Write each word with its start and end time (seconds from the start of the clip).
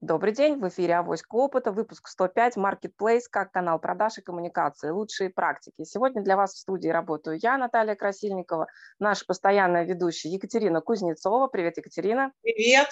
Добрый 0.00 0.32
день, 0.32 0.60
в 0.60 0.68
эфире 0.68 0.94
«Авоська 0.94 1.34
опыта», 1.34 1.72
выпуск 1.72 2.06
105, 2.06 2.56
Marketplace, 2.56 3.22
как 3.28 3.50
канал 3.50 3.80
продаж 3.80 4.18
и 4.18 4.22
коммуникации, 4.22 4.90
лучшие 4.90 5.28
практики. 5.28 5.82
Сегодня 5.82 6.22
для 6.22 6.36
вас 6.36 6.54
в 6.54 6.58
студии 6.58 6.86
работаю 6.86 7.36
я, 7.42 7.58
Наталья 7.58 7.96
Красильникова, 7.96 8.68
наша 9.00 9.24
постоянная 9.26 9.84
ведущая 9.84 10.28
Екатерина 10.28 10.80
Кузнецова. 10.80 11.48
Привет, 11.48 11.78
Екатерина. 11.78 12.30
Привет. 12.42 12.86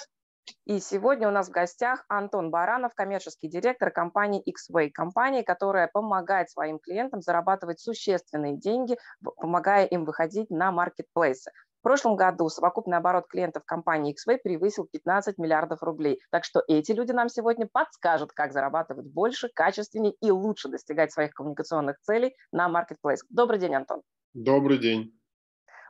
И 0.65 0.81
сегодня 0.81 1.29
у 1.29 1.31
нас 1.31 1.49
в 1.49 1.53
гостях 1.53 2.05
Антон 2.09 2.51
Баранов, 2.51 2.93
коммерческий 2.95 3.47
директор 3.47 3.93
компании 3.93 4.43
X-Way, 4.43 4.91
компании, 4.91 5.43
которая 5.43 5.87
помогает 5.87 6.51
своим 6.51 6.81
клиентам 6.81 7.23
зарабатывать 7.23 7.79
существенные 7.79 8.57
деньги, 8.57 8.99
помогая 9.37 9.87
им 9.87 10.05
выходить 10.05 10.51
на 10.51 10.73
маркетплейсы. 10.73 11.53
В 11.87 11.89
прошлом 11.89 12.17
году 12.17 12.49
совокупный 12.49 12.97
оборот 12.97 13.29
клиентов 13.29 13.63
компании 13.65 14.13
XWay 14.13 14.39
превысил 14.39 14.89
15 14.93 15.39
миллиардов 15.39 15.85
рублей. 15.85 16.19
Так 16.33 16.43
что 16.43 16.61
эти 16.67 16.91
люди 16.91 17.13
нам 17.13 17.29
сегодня 17.29 17.69
подскажут, 17.73 18.33
как 18.33 18.53
зарабатывать 18.53 19.07
больше, 19.07 19.49
качественнее 19.55 20.15
и 20.21 20.33
лучше 20.33 20.69
достигать 20.69 21.13
своих 21.13 21.31
коммуникационных 21.31 22.01
целей 22.01 22.35
на 22.51 22.69
Marketplace. 22.69 23.21
Добрый 23.31 23.61
день, 23.61 23.77
Антон. 23.77 24.03
Добрый 24.35 24.79
день. 24.79 25.17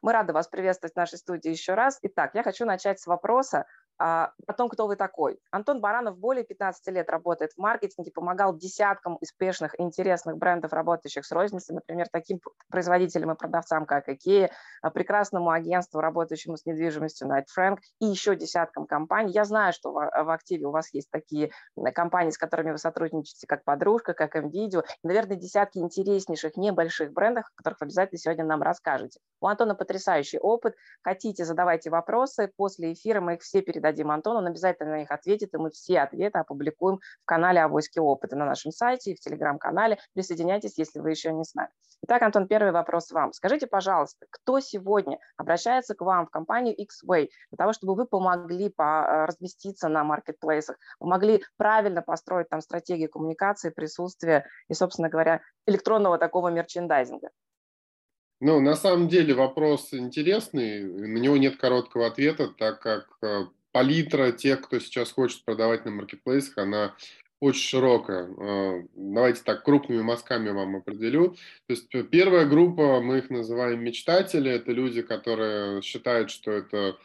Мы 0.03 0.13
рады 0.13 0.35
вас 0.35 0.49
приветствовать 0.49 0.93
в 0.93 0.97
нашей 0.97 1.17
студии 1.17 1.49
еще 1.49 1.73
раз. 1.73 1.99
Итак, 2.03 2.33
я 2.35 2.43
хочу 2.43 2.67
начать 2.67 3.01
с 3.01 3.07
вопроса, 3.07 3.65
а, 3.99 4.33
о 4.47 4.53
том, 4.53 4.69
кто 4.69 4.87
вы 4.87 4.97
такой. 4.97 5.39
Антон 5.51 5.81
Баранов 5.81 6.19
более 6.19 6.45
15 6.45 6.87
лет 6.89 7.09
работает 7.09 7.53
в 7.53 7.59
маркетинге, 7.59 8.11
помогал 8.11 8.57
десяткам 8.57 9.19
успешных 9.21 9.79
и 9.79 9.83
интересных 9.83 10.37
брендов, 10.37 10.73
работающих 10.73 11.25
с 11.25 11.33
розницей, 11.33 11.75
например, 11.75 12.07
таким 12.13 12.41
производителям 12.71 13.33
и 13.33 13.37
продавцам, 13.37 13.87
как 13.87 14.09
IKEA, 14.09 14.51
а, 14.83 14.91
прекрасному 14.91 15.51
агентству, 15.51 16.01
работающему 16.01 16.57
с 16.57 16.67
недвижимостью 16.67 17.29
Night 17.29 17.47
Frank 17.57 17.79
и 18.01 18.07
еще 18.07 18.37
десяткам 18.37 18.87
компаний. 18.87 19.33
Я 19.33 19.45
знаю, 19.45 19.73
что 19.73 19.93
в 19.93 20.31
активе 20.31 20.67
у 20.67 20.71
вас 20.71 20.93
есть 20.93 21.11
такие 21.11 21.51
компании, 21.95 22.31
с 22.31 22.39
которыми 22.39 22.73
вы 22.73 22.79
сотрудничаете, 22.79 23.47
как 23.47 23.65
«Подружка», 23.65 24.15
как 24.15 24.37
и, 24.37 24.41
наверное, 25.03 25.37
десятки 25.37 25.79
интереснейших 25.79 26.57
небольших 26.57 27.13
брендов, 27.13 27.45
о 27.55 27.57
которых 27.57 27.83
обязательно 27.83 28.19
сегодня 28.19 28.45
нам 28.45 28.63
расскажете. 28.63 29.21
У 29.41 29.47
Антона 29.47 29.75
потрясающий 29.75 30.39
опыт. 30.39 30.75
Хотите, 31.03 31.45
задавайте 31.45 31.91
вопросы. 31.91 32.51
После 32.57 32.93
эфира 32.93 33.21
мы 33.21 33.35
их 33.35 33.43
все 33.43 33.63
передадим 33.87 33.97
дадим 33.97 34.11
Антону, 34.11 34.39
он 34.39 34.47
обязательно 34.47 34.93
на 34.93 34.99
них 34.99 35.11
ответит, 35.11 35.55
и 35.55 35.59
мы 35.59 35.71
все 35.71 36.01
ответы 36.01 36.39
опубликуем 36.39 36.99
в 36.99 37.25
канале 37.25 37.63
«Авоськи 37.63 37.99
опыта» 37.99 38.37
на 38.37 38.45
нашем 38.45 38.73
сайте 38.73 39.13
и 39.13 39.15
в 39.15 39.21
телеграм-канале. 39.21 39.99
Присоединяйтесь, 40.15 40.79
если 40.79 41.01
вы 41.01 41.11
еще 41.11 41.33
не 41.33 41.45
с 41.45 41.55
нами. 41.55 41.71
Итак, 42.03 42.23
Антон, 42.23 42.47
первый 42.47 42.73
вопрос 42.73 43.11
вам. 43.11 43.33
Скажите, 43.33 43.67
пожалуйста, 43.67 44.27
кто 44.31 44.61
сегодня 44.61 45.19
обращается 45.37 45.95
к 45.95 46.03
вам 46.03 46.27
в 46.27 46.31
компанию 46.31 46.75
X-Way 46.77 47.29
для 47.51 47.57
того, 47.57 47.73
чтобы 47.73 47.95
вы 47.95 48.07
помогли 48.07 48.69
по 48.69 48.83
э, 48.83 49.25
разместиться 49.27 49.89
на 49.89 50.05
маркетплейсах, 50.05 50.77
помогли 50.99 51.43
правильно 51.57 52.03
построить 52.03 52.49
там 52.49 52.61
стратегию 52.61 53.09
коммуникации, 53.09 53.71
присутствия 53.71 54.47
и, 54.69 54.75
собственно 54.75 55.09
говоря, 55.09 55.41
электронного 55.67 56.19
такого 56.19 56.49
мерчендайзинга? 56.49 57.31
Ну, 58.41 58.61
на 58.61 58.75
самом 58.75 59.09
деле 59.09 59.35
вопрос 59.35 59.95
интересный, 59.95 60.83
на 60.83 61.19
него 61.19 61.39
нет 61.39 61.57
короткого 61.57 62.07
ответа, 62.07 62.49
так 62.49 62.81
как 62.81 63.07
э, 63.23 63.47
палитра 63.77 64.33
тех, 64.33 64.63
кто 64.63 64.79
сейчас 64.79 65.13
хочет 65.13 65.45
продавать 65.45 65.85
на 65.85 65.91
маркетплейсах, 65.91 66.57
она 66.57 66.95
очень 67.41 67.61
широкая. 67.61 68.27
А, 68.27 68.83
давайте 68.95 69.43
так 69.43 69.65
крупными 69.65 70.01
мазками 70.01 70.49
вам 70.49 70.77
определю. 70.77 71.33
То 71.67 71.75
есть 71.75 71.95
э, 71.95 72.03
первая 72.03 72.47
группа, 72.47 73.03
мы 73.03 73.19
их 73.19 73.29
называем 73.29 73.85
мечтатели, 73.85 74.51
это 74.51 74.73
люди, 74.73 75.03
которые 75.03 75.83
считают, 75.83 76.31
что 76.31 76.53
это 76.53 76.97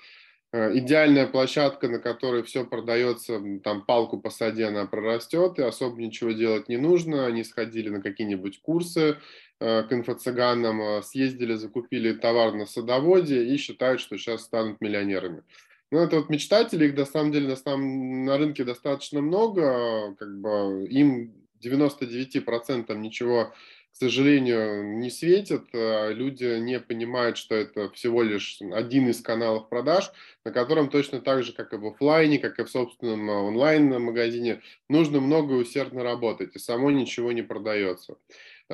э, 0.53 0.77
идеальная 0.77 1.27
площадка, 1.27 1.89
на 1.89 1.99
которой 1.99 2.43
все 2.43 2.63
продается, 2.63 3.41
там 3.65 3.83
палку 3.85 4.21
посади, 4.21 4.61
она 4.61 4.85
прорастет, 4.85 5.59
и 5.59 5.63
особо 5.63 5.99
ничего 5.99 6.31
делать 6.31 6.69
не 6.69 6.77
нужно. 6.77 7.25
Они 7.25 7.43
сходили 7.43 7.89
на 7.89 8.01
какие-нибудь 8.01 8.61
курсы 8.61 9.17
э, 9.59 9.83
к 9.83 9.91
инфо-цыганам, 9.91 11.03
съездили, 11.03 11.55
закупили 11.55 12.13
товар 12.13 12.53
на 12.53 12.65
садоводе 12.65 13.43
и 13.43 13.57
считают, 13.57 13.99
что 13.99 14.17
сейчас 14.17 14.43
станут 14.43 14.79
миллионерами. 14.79 15.43
Ну, 15.91 15.99
это 15.99 16.17
вот 16.17 16.29
мечтатели, 16.29 16.85
их 16.87 16.95
на 16.95 17.05
самом 17.05 17.33
деле 17.33 17.49
на, 17.49 17.57
самом, 17.57 18.23
на 18.23 18.37
рынке 18.37 18.63
достаточно 18.63 19.21
много, 19.21 20.15
как 20.17 20.39
бы 20.39 20.87
им 20.89 21.33
99% 21.61 22.95
ничего, 22.95 23.53
к 23.91 23.95
сожалению, 23.97 24.99
не 24.99 25.09
светит, 25.09 25.65
а 25.73 26.09
люди 26.11 26.59
не 26.59 26.79
понимают, 26.79 27.37
что 27.37 27.55
это 27.55 27.89
всего 27.91 28.23
лишь 28.23 28.59
один 28.71 29.09
из 29.09 29.21
каналов 29.21 29.67
продаж, 29.67 30.11
на 30.45 30.51
котором 30.51 30.89
точно 30.89 31.19
так 31.19 31.43
же, 31.43 31.51
как 31.51 31.73
и 31.73 31.75
в 31.75 31.85
офлайне, 31.85 32.39
как 32.39 32.57
и 32.59 32.63
в 32.63 32.69
собственном 32.69 33.27
онлайн-магазине, 33.27 34.61
нужно 34.87 35.19
много 35.19 35.55
и 35.55 35.57
усердно 35.57 36.03
работать, 36.03 36.55
и 36.55 36.59
само 36.59 36.89
ничего 36.89 37.33
не 37.33 37.41
продается. 37.41 38.15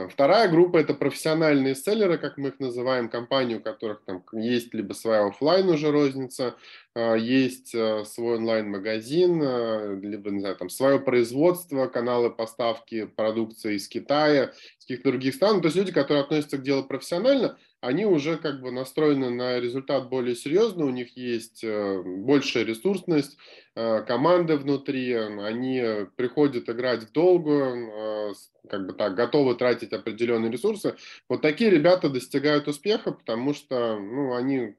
Вторая 0.09 0.47
группа– 0.50 0.78
это 0.78 0.94
профессиональные 0.94 1.74
селлеры, 1.74 2.18
как 2.18 2.38
мы 2.38 2.50
их 2.50 2.59
называем, 2.59 3.09
компании, 3.09 3.56
у 3.56 3.62
которых 3.62 4.03
там 4.06 4.24
есть 4.34 4.74
либо 4.74 4.94
своя 4.94 5.25
офлайн 5.25 5.68
уже 5.69 5.91
розница, 5.91 6.56
а, 6.94 7.16
есть 7.16 7.74
а, 7.74 8.03
свой 8.06 8.38
онлайн-магазин, 8.38 9.41
а, 9.44 9.96
либо, 9.96 10.30
не 10.30 10.41
знаю, 10.41 10.56
там 10.56 10.69
свое 10.69 11.00
производство, 11.00 11.88
каналы 11.88 12.30
поставки 12.30 13.06
продукции 13.06 13.75
из 13.75 13.88
Китая, 13.88 14.52
из 14.80 14.86
каких-то 14.86 15.09
других 15.09 15.34
стран. 15.34 15.62
То 15.62 15.68
есть 15.68 15.78
люди, 15.78 15.91
которые 15.91 16.24
относятся 16.24 16.57
к 16.57 16.63
делу 16.63 16.84
профессионально, 16.84 17.57
они 17.82 18.06
уже 18.06 18.38
как 18.38 18.62
бы 18.62 18.72
настроены 18.72 19.30
на 19.30 19.60
результат 19.60 20.10
более 20.10 20.36
серьезно, 20.36 20.86
у 20.86 20.90
них 20.90 21.16
есть 21.16 21.64
э, 21.64 22.02
большая 22.04 22.64
ресурсность, 22.64 23.38
э, 23.76 24.02
команды 24.02 24.58
внутри, 24.58 25.14
они 25.14 26.08
приходят 26.16 26.70
играть 26.70 27.04
в 27.04 27.12
долгую, 27.12 28.32
э, 28.32 28.34
как 28.70 28.88
бы 28.88 28.94
так, 28.94 29.16
готовы 29.16 29.56
тратить 29.56 29.94
определенные 29.94 30.52
ресурсы. 30.52 30.96
Вот 31.30 31.42
такие 31.42 31.70
ребята 31.70 32.10
достигают 32.10 32.68
успеха, 32.68 33.12
потому 33.12 33.54
что 33.54 34.00
ну, 34.00 34.34
они 34.34 34.76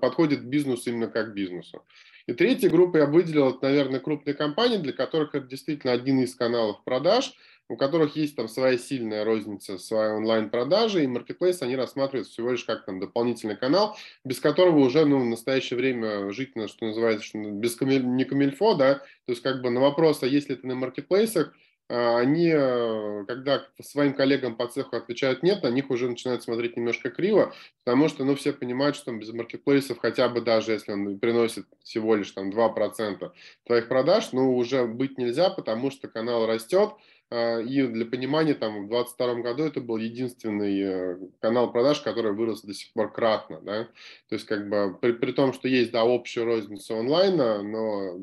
подходят 0.00 0.40
к 0.40 0.44
бизнесу 0.44 0.90
именно 0.90 1.08
как 1.08 1.30
к 1.30 1.34
бизнесу. 1.34 1.82
И 2.26 2.32
третья 2.32 2.70
группа 2.70 2.98
я 2.98 3.06
выделил, 3.06 3.50
это, 3.50 3.58
наверное, 3.62 4.00
крупные 4.00 4.34
компании, 4.34 4.78
для 4.78 4.92
которых 4.92 5.34
это 5.34 5.46
действительно 5.46 5.92
один 5.92 6.20
из 6.20 6.34
каналов 6.34 6.82
продаж– 6.84 7.34
у 7.68 7.76
которых 7.76 8.16
есть 8.16 8.36
там 8.36 8.48
своя 8.48 8.76
сильная 8.76 9.24
розница, 9.24 9.78
своя 9.78 10.14
онлайн-продажа, 10.14 11.00
и 11.00 11.06
маркетплейс 11.06 11.62
они 11.62 11.76
рассматривают 11.76 12.28
всего 12.28 12.52
лишь 12.52 12.64
как 12.64 12.84
там 12.84 13.00
дополнительный 13.00 13.56
канал, 13.56 13.96
без 14.24 14.38
которого 14.40 14.80
уже 14.80 15.04
ну, 15.06 15.20
в 15.20 15.24
настоящее 15.24 15.78
время 15.78 16.30
жить, 16.30 16.50
что 16.68 16.86
называется, 16.86 17.24
что, 17.24 17.38
без 17.38 17.74
камель, 17.74 18.04
не 18.04 18.24
камильфо, 18.24 18.74
да, 18.74 18.96
то 18.96 19.04
есть 19.28 19.42
как 19.42 19.62
бы 19.62 19.70
на 19.70 19.80
вопрос, 19.80 20.22
а 20.22 20.26
если 20.26 20.56
это 20.56 20.66
на 20.66 20.74
маркетплейсах, 20.74 21.54
они, 21.88 22.50
э, 22.50 23.24
когда 23.28 23.66
своим 23.82 24.14
коллегам 24.14 24.56
по 24.56 24.66
цеху 24.68 24.96
отвечают 24.96 25.42
нет, 25.42 25.62
на 25.62 25.68
них 25.68 25.90
уже 25.90 26.08
начинают 26.08 26.42
смотреть 26.42 26.76
немножко 26.76 27.10
криво, 27.10 27.54
потому 27.84 28.08
что, 28.08 28.24
ну, 28.24 28.34
все 28.36 28.52
понимают, 28.54 28.96
что 28.96 29.12
без 29.12 29.32
маркетплейсов, 29.32 29.98
хотя 29.98 30.28
бы 30.28 30.40
даже 30.40 30.72
если 30.72 30.92
он 30.92 31.18
приносит 31.18 31.66
всего 31.82 32.14
лишь 32.14 32.30
там 32.30 32.50
2% 32.50 33.32
твоих 33.66 33.88
продаж, 33.88 34.32
ну, 34.32 34.56
уже 34.56 34.86
быть 34.86 35.18
нельзя, 35.18 35.50
потому 35.50 35.90
что 35.90 36.08
канал 36.08 36.46
растет, 36.46 36.92
а, 37.30 37.58
и 37.58 37.82
для 37.86 38.06
понимания, 38.06 38.54
там, 38.54 38.86
в 38.86 38.88
2022 38.88 39.34
году 39.42 39.64
это 39.64 39.80
был 39.80 39.98
единственный 39.98 40.80
э, 40.80 41.18
канал 41.40 41.70
продаж, 41.70 42.00
который 42.00 42.32
вырос 42.32 42.62
до 42.62 42.72
сих 42.72 42.92
пор 42.94 43.12
кратно, 43.12 43.60
да, 43.60 43.84
то 44.28 44.34
есть, 44.36 44.46
как 44.46 44.70
бы, 44.70 44.96
при, 45.00 45.12
при 45.12 45.32
том, 45.32 45.52
что 45.52 45.68
есть, 45.68 45.90
да, 45.92 46.04
общая 46.04 46.44
розница 46.44 46.98
онлайна, 46.98 47.62
но 47.62 48.18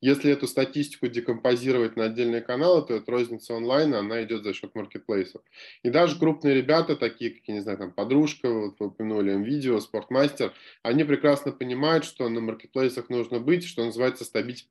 если 0.00 0.32
эту 0.32 0.46
статистику 0.46 1.08
декомпозировать 1.08 1.96
на 1.96 2.04
отдельные 2.04 2.40
каналы, 2.40 2.86
то 2.86 2.94
эта 2.94 3.10
розница 3.10 3.54
онлайн, 3.54 3.94
она 3.94 4.22
идет 4.22 4.44
за 4.44 4.54
счет 4.54 4.74
маркетплейсов. 4.74 5.42
И 5.82 5.90
даже 5.90 6.18
крупные 6.18 6.54
ребята, 6.54 6.96
такие, 6.96 7.30
как, 7.30 7.42
я 7.46 7.54
не 7.54 7.60
знаю, 7.60 7.78
там, 7.78 7.92
Подружка, 7.92 8.50
вот 8.50 8.76
вы 8.78 8.86
упомянули, 8.86 9.32
МВидео, 9.34 9.80
Спортмастер, 9.80 10.52
они 10.82 11.04
прекрасно 11.04 11.52
понимают, 11.52 12.04
что 12.04 12.28
на 12.28 12.40
маркетплейсах 12.40 13.08
нужно 13.10 13.40
быть, 13.40 13.64
что 13.64 13.84
называется, 13.84 14.24
столбить, 14.24 14.68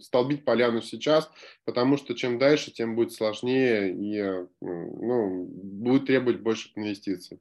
столбить 0.00 0.44
поляну 0.44 0.82
сейчас, 0.82 1.30
потому 1.64 1.96
что 1.96 2.14
чем 2.14 2.38
дальше, 2.38 2.70
тем 2.70 2.96
будет 2.96 3.12
сложнее 3.12 3.92
и 3.92 4.46
ну, 4.60 5.44
будет 5.44 6.06
требовать 6.06 6.40
больше 6.40 6.70
инвестиций. 6.74 7.40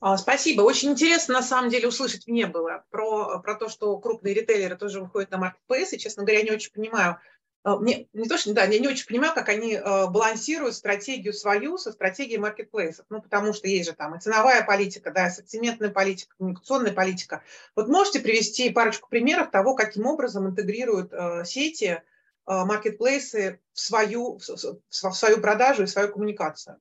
А, 0.00 0.16
спасибо. 0.16 0.62
Очень 0.62 0.90
интересно, 0.90 1.34
на 1.34 1.42
самом 1.42 1.70
деле, 1.70 1.88
услышать 1.88 2.28
мне 2.28 2.46
было 2.46 2.84
про, 2.90 3.40
про 3.40 3.54
то, 3.56 3.68
что 3.68 3.98
крупные 3.98 4.32
ритейлеры 4.32 4.76
тоже 4.76 5.00
выходят 5.00 5.30
на 5.32 5.38
маркетплейс, 5.38 5.92
и, 5.92 5.98
честно 5.98 6.22
говоря, 6.22 6.42
не 6.42 6.52
очень 6.52 6.72
понимаю, 6.72 7.18
а, 7.64 7.78
не, 7.78 8.08
не 8.12 8.28
то, 8.28 8.38
что, 8.38 8.54
да, 8.54 8.62
я 8.64 8.78
не 8.78 8.86
очень 8.86 9.08
понимаю, 9.08 9.34
как 9.34 9.48
они 9.48 9.74
э, 9.74 10.06
балансируют 10.06 10.76
стратегию 10.76 11.32
свою 11.32 11.78
со 11.78 11.90
стратегией 11.90 12.38
маркетплейсов, 12.38 13.06
ну, 13.10 13.20
потому 13.20 13.52
что 13.52 13.66
есть 13.66 13.88
же 13.88 13.96
там 13.96 14.14
и 14.14 14.20
ценовая 14.20 14.64
политика, 14.64 15.10
да, 15.10 15.24
ассортиментная 15.26 15.90
политика, 15.90 16.32
коммуникационная 16.38 16.92
политика. 16.92 17.42
Вот 17.74 17.88
можете 17.88 18.20
привести 18.20 18.70
парочку 18.70 19.08
примеров 19.08 19.50
того, 19.50 19.74
каким 19.74 20.06
образом 20.06 20.46
интегрируют 20.48 21.12
сети, 21.44 22.02
маркетплейсы 22.46 23.60
в 23.72 23.80
свою, 23.80 24.38
в 24.38 25.12
свою 25.12 25.40
продажу 25.40 25.82
и 25.82 25.86
свою 25.86 26.10
коммуникацию? 26.10 26.78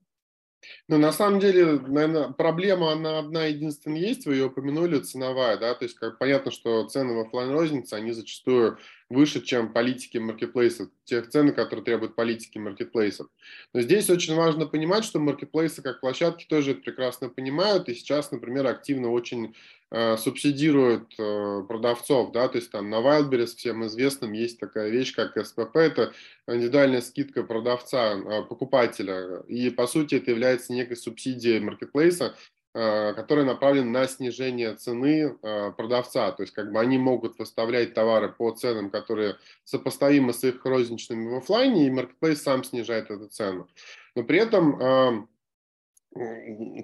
Ну, 0.87 0.97
на 0.97 1.11
самом 1.11 1.39
деле, 1.39 1.79
наверное, 1.79 2.29
проблема, 2.29 2.91
она 2.91 3.19
одна 3.19 3.45
единственная 3.45 3.99
есть, 3.99 4.25
вы 4.25 4.35
ее 4.35 4.45
упомянули, 4.45 4.99
ценовая, 4.99 5.57
да, 5.57 5.73
то 5.75 5.85
есть 5.85 5.95
как, 5.95 6.17
понятно, 6.17 6.51
что 6.51 6.87
цены 6.87 7.13
в 7.13 7.19
офлайн 7.19 7.51
рознице, 7.51 7.93
они 7.93 8.11
зачастую 8.11 8.77
выше, 9.09 9.41
чем 9.41 9.71
политики 9.71 10.17
маркетплейсов, 10.17 10.89
тех 11.05 11.29
цены, 11.29 11.53
которые 11.53 11.85
требуют 11.85 12.15
политики 12.15 12.57
маркетплейсов. 12.57 13.27
Но 13.73 13.81
здесь 13.81 14.09
очень 14.09 14.35
важно 14.35 14.65
понимать, 14.65 15.05
что 15.05 15.19
маркетплейсы 15.19 15.81
как 15.81 16.01
площадки 16.01 16.45
тоже 16.47 16.71
это 16.71 16.81
прекрасно 16.81 17.29
понимают, 17.29 17.87
и 17.87 17.93
сейчас, 17.93 18.31
например, 18.31 18.67
активно 18.67 19.09
очень 19.11 19.55
э, 19.91 20.17
субсидируют 20.17 21.13
э, 21.17 21.63
продавцов, 21.67 22.33
да, 22.33 22.49
то 22.49 22.57
есть 22.57 22.69
там 22.71 22.89
на 22.89 22.95
Wildberries 22.95 23.55
всем 23.55 23.85
известным 23.85 24.33
есть 24.33 24.59
такая 24.59 24.89
вещь, 24.89 25.15
как 25.15 25.37
СПП, 25.45 25.77
это 25.77 26.13
индивидуальная 26.47 27.01
скидка 27.01 27.43
продавца, 27.43 28.13
э, 28.13 28.43
покупателя, 28.43 29.41
и 29.47 29.69
по 29.69 29.87
сути 29.87 30.15
это 30.15 30.31
является 30.31 30.73
некой 30.73 30.97
субсидией 30.97 31.59
маркетплейса, 31.61 32.35
который 32.73 33.43
направлен 33.43 33.91
на 33.91 34.07
снижение 34.07 34.75
цены 34.75 35.37
э, 35.41 35.71
продавца. 35.71 36.31
То 36.31 36.43
есть 36.43 36.53
как 36.53 36.71
бы 36.71 36.79
они 36.79 36.97
могут 36.97 37.39
выставлять 37.39 37.93
товары 37.93 38.29
по 38.29 38.51
ценам, 38.51 38.89
которые 38.89 39.35
сопоставимы 39.63 40.33
с 40.33 40.43
их 40.43 40.63
розничными 40.63 41.29
в 41.29 41.35
офлайне, 41.37 41.87
и 41.87 41.91
маркетплейс 41.91 42.41
сам 42.41 42.63
снижает 42.63 43.09
эту 43.09 43.27
цену. 43.27 43.67
Но 44.15 44.23
при 44.23 44.39
этом 44.39 44.79
э, 44.81 45.27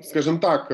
скажем 0.04 0.40
так, 0.40 0.72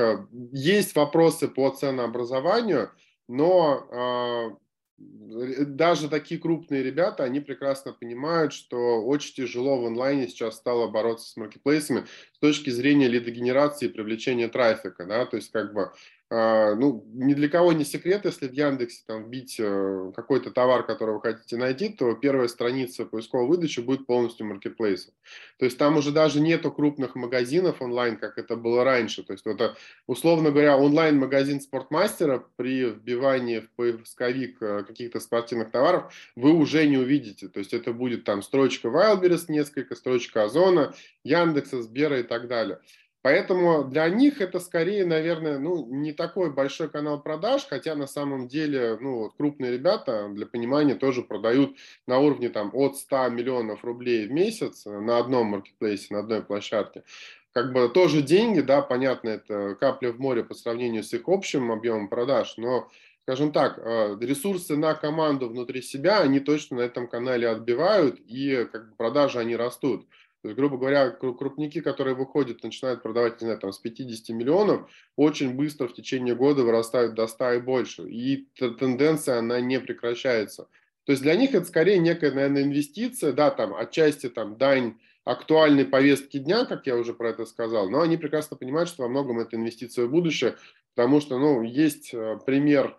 есть 0.52 0.94
вопросы 0.94 1.48
по 1.48 1.70
ценообразованию, 1.70 2.90
но 3.28 4.58
даже 5.00 6.08
такие 6.08 6.40
крупные 6.40 6.82
ребята, 6.82 7.24
они 7.24 7.40
прекрасно 7.40 7.92
понимают, 7.92 8.52
что 8.52 9.02
очень 9.02 9.34
тяжело 9.34 9.80
в 9.80 9.86
онлайне 9.86 10.28
сейчас 10.28 10.56
стало 10.56 10.88
бороться 10.88 11.30
с 11.30 11.36
маркетплейсами 11.36 12.04
с 12.34 12.38
точки 12.38 12.70
зрения 12.70 13.08
лидогенерации 13.08 13.86
и 13.86 13.92
привлечения 13.92 14.48
трафика, 14.48 15.06
да, 15.06 15.24
то 15.24 15.36
есть 15.36 15.50
как 15.52 15.72
бы 15.72 15.92
ну, 16.30 17.04
ни 17.12 17.34
для 17.34 17.48
кого 17.48 17.72
не 17.72 17.84
секрет, 17.84 18.24
если 18.24 18.46
в 18.46 18.52
Яндексе 18.52 19.02
там 19.04 19.24
вбить 19.24 19.56
э, 19.58 20.12
какой-то 20.14 20.52
товар, 20.52 20.86
который 20.86 21.16
вы 21.16 21.20
хотите 21.20 21.56
найти, 21.56 21.88
то 21.88 22.14
первая 22.14 22.46
страница 22.46 23.04
поисковой 23.04 23.48
выдачи 23.48 23.80
будет 23.80 24.06
полностью 24.06 24.46
маркетплейсом. 24.46 25.12
То 25.58 25.64
есть 25.64 25.76
там 25.76 25.96
уже 25.96 26.12
даже 26.12 26.40
нету 26.40 26.70
крупных 26.70 27.16
магазинов 27.16 27.82
онлайн, 27.82 28.16
как 28.16 28.38
это 28.38 28.54
было 28.54 28.84
раньше. 28.84 29.24
То 29.24 29.32
есть 29.32 29.44
вот, 29.44 29.60
э, 29.60 29.74
условно 30.06 30.52
говоря, 30.52 30.76
онлайн-магазин 30.76 31.60
спортмастера 31.60 32.44
при 32.54 32.84
вбивании 32.84 33.60
в 33.60 33.70
поисковик 33.70 34.62
э, 34.62 34.84
каких-то 34.84 35.18
спортивных 35.18 35.72
товаров 35.72 36.14
вы 36.36 36.52
уже 36.52 36.86
не 36.86 36.96
увидите. 36.96 37.48
То 37.48 37.58
есть 37.58 37.74
это 37.74 37.92
будет 37.92 38.22
там 38.22 38.42
строчка 38.42 38.86
Wildberries 38.86 39.46
несколько, 39.48 39.96
строчка 39.96 40.44
Озона, 40.44 40.94
Яндекса, 41.24 41.82
Сбера 41.82 42.20
и 42.20 42.22
так 42.22 42.46
далее. 42.46 42.78
Поэтому 43.22 43.84
для 43.84 44.08
них 44.08 44.40
это 44.40 44.60
скорее, 44.60 45.04
наверное, 45.04 45.58
ну, 45.58 45.86
не 45.86 46.12
такой 46.12 46.50
большой 46.50 46.88
канал 46.88 47.22
продаж, 47.22 47.66
хотя 47.68 47.94
на 47.94 48.06
самом 48.06 48.48
деле 48.48 48.96
ну, 48.98 49.18
вот 49.18 49.34
крупные 49.36 49.72
ребята, 49.72 50.28
для 50.30 50.46
понимания, 50.46 50.94
тоже 50.94 51.22
продают 51.22 51.76
на 52.06 52.18
уровне 52.18 52.48
там, 52.48 52.70
от 52.72 52.96
100 52.96 53.28
миллионов 53.28 53.84
рублей 53.84 54.26
в 54.26 54.32
месяц 54.32 54.86
на 54.86 55.18
одном 55.18 55.48
маркетплейсе, 55.48 56.14
на 56.14 56.20
одной 56.20 56.42
площадке. 56.42 57.04
Как 57.52 57.72
бы 57.72 57.88
тоже 57.88 58.22
деньги, 58.22 58.60
да, 58.60 58.80
понятно, 58.80 59.28
это 59.30 59.74
капля 59.74 60.12
в 60.12 60.18
море 60.18 60.42
по 60.42 60.54
сравнению 60.54 61.02
с 61.02 61.12
их 61.12 61.22
общим 61.26 61.72
объемом 61.72 62.08
продаж, 62.08 62.54
но 62.56 62.88
скажем 63.24 63.52
так, 63.52 63.78
э, 63.78 64.16
ресурсы 64.20 64.76
на 64.76 64.94
команду 64.94 65.48
внутри 65.48 65.82
себя, 65.82 66.20
они 66.20 66.40
точно 66.40 66.78
на 66.78 66.80
этом 66.80 67.06
канале 67.06 67.48
отбивают, 67.48 68.18
и 68.26 68.66
как 68.72 68.90
бы 68.90 68.96
продажи 68.96 69.38
они 69.38 69.56
растут. 69.56 70.06
То 70.42 70.48
есть, 70.48 70.58
грубо 70.58 70.78
говоря, 70.78 71.10
крупники, 71.10 71.80
которые 71.80 72.14
выходят, 72.14 72.62
начинают 72.62 73.02
продавать, 73.02 73.40
не 73.40 73.46
знаю, 73.46 73.60
там, 73.60 73.72
с 73.72 73.78
50 73.78 74.34
миллионов, 74.34 74.90
очень 75.16 75.54
быстро 75.54 75.86
в 75.86 75.94
течение 75.94 76.34
года 76.34 76.62
вырастают 76.62 77.14
до 77.14 77.26
100 77.26 77.52
и 77.52 77.60
больше. 77.60 78.08
И 78.08 78.48
тенденция, 78.54 79.38
она 79.38 79.60
не 79.60 79.78
прекращается. 79.80 80.68
То 81.04 81.12
есть 81.12 81.22
для 81.22 81.34
них 81.34 81.54
это 81.54 81.66
скорее 81.66 81.98
некая, 81.98 82.32
наверное, 82.32 82.62
инвестиция, 82.62 83.32
да, 83.32 83.50
там, 83.50 83.74
отчасти 83.74 84.28
там 84.28 84.56
дань 84.56 84.94
актуальной 85.24 85.84
повестки 85.84 86.38
дня, 86.38 86.64
как 86.64 86.86
я 86.86 86.96
уже 86.96 87.12
про 87.12 87.30
это 87.30 87.44
сказал, 87.44 87.90
но 87.90 88.00
они 88.00 88.16
прекрасно 88.16 88.56
понимают, 88.56 88.88
что 88.88 89.02
во 89.02 89.08
многом 89.08 89.40
это 89.40 89.56
инвестиция 89.56 90.06
в 90.06 90.10
будущее, 90.10 90.56
потому 90.94 91.20
что, 91.20 91.38
ну, 91.38 91.62
есть 91.62 92.14
э, 92.14 92.38
пример 92.46 92.96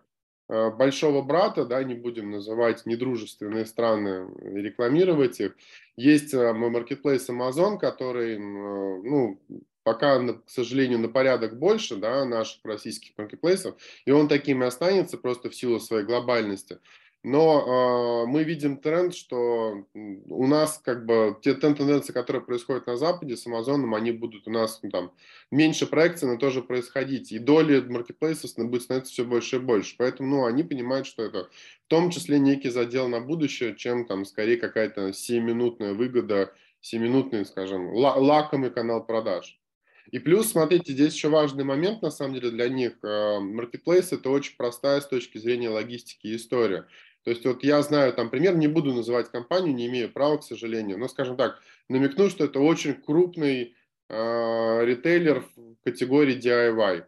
большого 0.52 1.22
брата, 1.22 1.66
да, 1.66 1.84
не 1.84 1.96
будем 1.96 2.32
называть 2.32 2.86
недружественные 2.86 3.66
страны, 3.66 4.28
рекламировать 4.42 5.40
их. 5.40 5.56
Есть 5.96 6.34
э, 6.34 6.54
маркетплейс 6.54 7.30
Amazon, 7.30 7.78
который, 7.78 8.38
ну, 8.38 9.40
пока, 9.84 10.20
к 10.20 10.50
сожалению, 10.50 11.00
на 11.00 11.10
порядок 11.10 11.58
больше, 11.58 11.96
да, 11.96 12.26
наших 12.26 12.64
российских 12.66 13.18
маркетплейсов, 13.18 13.76
и 14.06 14.12
он 14.12 14.28
таким 14.28 14.64
и 14.64 14.68
останется 14.68 15.18
просто 15.18 15.50
в 15.50 15.56
силу 15.56 15.80
своей 15.80 16.06
глобальности. 16.06 16.80
Но 17.24 18.24
э, 18.26 18.32
мы 18.32 18.44
видим 18.44 18.78
тренд, 18.78 19.14
что 19.14 19.86
у 19.94 20.48
нас 20.48 20.82
как 20.84 21.06
бы 21.06 21.38
те 21.44 21.54
тенденции, 21.54 22.14
которые 22.14 22.42
происходят 22.42 22.88
на 22.88 22.98
Западе 22.98 23.38
с 23.38 23.46
Амазоном, 23.46 23.94
они 23.94 24.12
будут 24.12 24.48
у 24.48 24.52
нас 24.52 24.80
ну, 24.82 24.90
там 24.90 25.12
меньше 25.52 25.86
проекций, 25.86 26.28
но 26.28 26.38
тоже 26.38 26.64
происходить. 26.64 27.32
И 27.32 27.38
доли 27.38 27.80
маркетплейсов 27.80 28.52
будет 28.58 28.82
становиться 28.82 29.14
все 29.14 29.24
больше 29.24 29.58
и 29.58 29.60
больше. 29.60 29.96
Поэтому 30.00 30.30
ну, 30.30 30.46
они 30.46 30.64
понимают, 30.64 31.06
что 31.06 31.24
это 31.24 31.50
в 31.86 31.88
том 31.88 32.10
числе 32.10 32.40
некий 32.40 32.70
задел 32.70 33.08
на 33.08 33.22
будущее, 33.22 33.76
чем 33.76 34.06
там 34.06 34.26
скорее 34.26 34.58
какая-то 34.58 35.10
7-минутная 35.10 35.94
выгода, 35.94 36.54
7-минутный, 36.82 37.46
скажем, 37.46 37.94
лакомый 37.94 38.72
канал 38.72 39.06
продаж. 39.06 39.62
И 40.10 40.20
плюс, 40.20 40.52
смотрите, 40.52 40.92
здесь 40.92 41.14
еще 41.14 41.30
важный 41.30 41.64
момент, 41.64 42.02
на 42.02 42.10
самом 42.10 42.34
деле, 42.34 42.52
для 42.52 42.68
них. 42.68 42.98
Маркетплейс– 43.02 44.12
это 44.12 44.30
очень 44.30 44.58
простая 44.58 45.00
с 45.00 45.08
точки 45.08 45.38
зрения 45.38 45.70
логистики 45.70 46.36
история. 46.36 46.86
То 47.24 47.32
есть 47.32 47.46
вот 47.46 47.64
я 47.64 47.82
знаю 47.82 48.14
там 48.14 48.30
пример, 48.30 48.56
не 48.56 48.68
буду 48.68 48.94
называть 48.94 49.30
компанию, 49.30 49.76
не 49.76 49.88
имею 49.88 50.12
права, 50.12 50.38
к 50.38 50.44
сожалению, 50.44 50.98
но, 50.98 51.08
скажем 51.08 51.38
так, 51.38 51.60
намекну, 51.88 52.30
что 52.30 52.46
это 52.46 52.60
очень 52.60 52.96
крупный 52.96 53.76
э, 54.10 54.86
ритейлер 54.86 55.46
в 55.56 55.84
категории 55.84 56.38
DIY. 56.38 57.06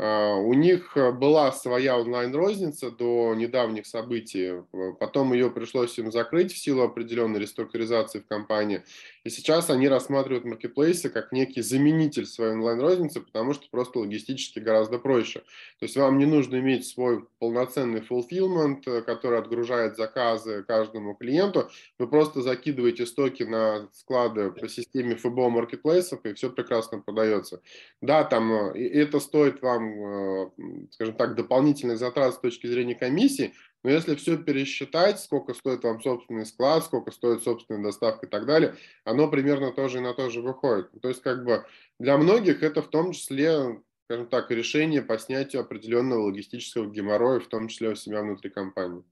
А, 0.00 0.36
у 0.36 0.54
них 0.54 0.96
э, 0.96 1.10
была 1.10 1.50
своя 1.50 1.98
онлайн-розница 1.98 2.92
до 2.92 3.34
недавних 3.34 3.84
событий, 3.84 4.62
потом 5.00 5.32
ее 5.32 5.50
пришлось 5.50 5.98
им 5.98 6.12
закрыть 6.12 6.52
в 6.52 6.58
силу 6.58 6.82
определенной 6.82 7.40
реструктуризации 7.40 8.20
в 8.20 8.26
компании. 8.28 8.84
И 9.28 9.30
сейчас 9.30 9.68
они 9.68 9.88
рассматривают 9.88 10.46
маркетплейсы 10.46 11.10
как 11.10 11.32
некий 11.32 11.60
заменитель 11.60 12.24
своей 12.24 12.52
онлайн-розницы, 12.52 13.20
потому 13.20 13.52
что 13.52 13.66
просто 13.70 13.98
логистически 13.98 14.58
гораздо 14.58 14.98
проще. 14.98 15.40
То 15.78 15.84
есть 15.84 15.98
вам 15.98 16.16
не 16.16 16.24
нужно 16.24 16.56
иметь 16.56 16.86
свой 16.86 17.26
полноценный 17.38 18.00
fulfillment, 18.00 18.84
э, 18.86 19.02
который 19.02 19.38
отгружает 19.38 19.96
заказы 19.96 20.64
каждому 20.66 21.14
клиенту. 21.14 21.68
Вы 21.98 22.08
просто 22.08 22.40
закидываете 22.40 23.04
стоки 23.04 23.42
на 23.42 23.90
склады 23.92 24.50
по 24.50 24.66
системе 24.66 25.14
ФБО 25.14 25.50
маркетплейсов, 25.50 26.24
и 26.24 26.32
все 26.32 26.48
прекрасно 26.48 27.00
продается. 27.00 27.60
Да, 28.00 28.24
там 28.24 28.50
э, 28.50 28.78
это 28.78 29.20
стоит 29.20 29.60
вам 29.60 30.38
Э, 30.38 30.50
скажем 30.90 31.14
так, 31.14 31.34
дополнительных 31.34 31.98
затрат 31.98 32.34
с 32.34 32.38
точки 32.38 32.66
зрения 32.66 32.94
комиссии, 32.94 33.54
но 33.84 33.90
если 33.90 34.14
все 34.16 34.36
пересчитать, 34.36 35.20
сколько 35.20 35.54
стоит 35.54 35.84
вам 35.84 36.02
собственный 36.02 36.46
склад, 36.46 36.84
сколько 36.84 37.10
стоит 37.10 37.42
собственная 37.42 37.82
доставка 37.82 38.26
и 38.26 38.28
так 38.28 38.46
далее, 38.46 38.76
оно 39.04 39.28
примерно 39.28 39.72
тоже 39.72 39.98
и 39.98 40.02
на 40.02 40.14
то 40.14 40.30
же 40.30 40.40
выходит. 40.40 40.90
То 41.00 41.08
есть 41.08 41.22
как 41.22 41.44
бы 41.44 41.64
для 41.98 42.18
многих 42.18 42.62
это 42.62 42.82
в 42.82 42.88
том 42.88 43.12
числе, 43.12 43.80
скажем 44.04 44.28
так, 44.28 44.50
решение 44.50 45.02
по 45.02 45.18
снятию 45.18 45.62
определенного 45.62 46.22
логистического 46.22 46.90
геморроя, 46.90 47.40
в 47.40 47.46
том 47.46 47.68
числе 47.68 47.90
у 47.90 47.94
себя 47.94 48.22
внутри 48.22 48.50
компании. 48.50 49.04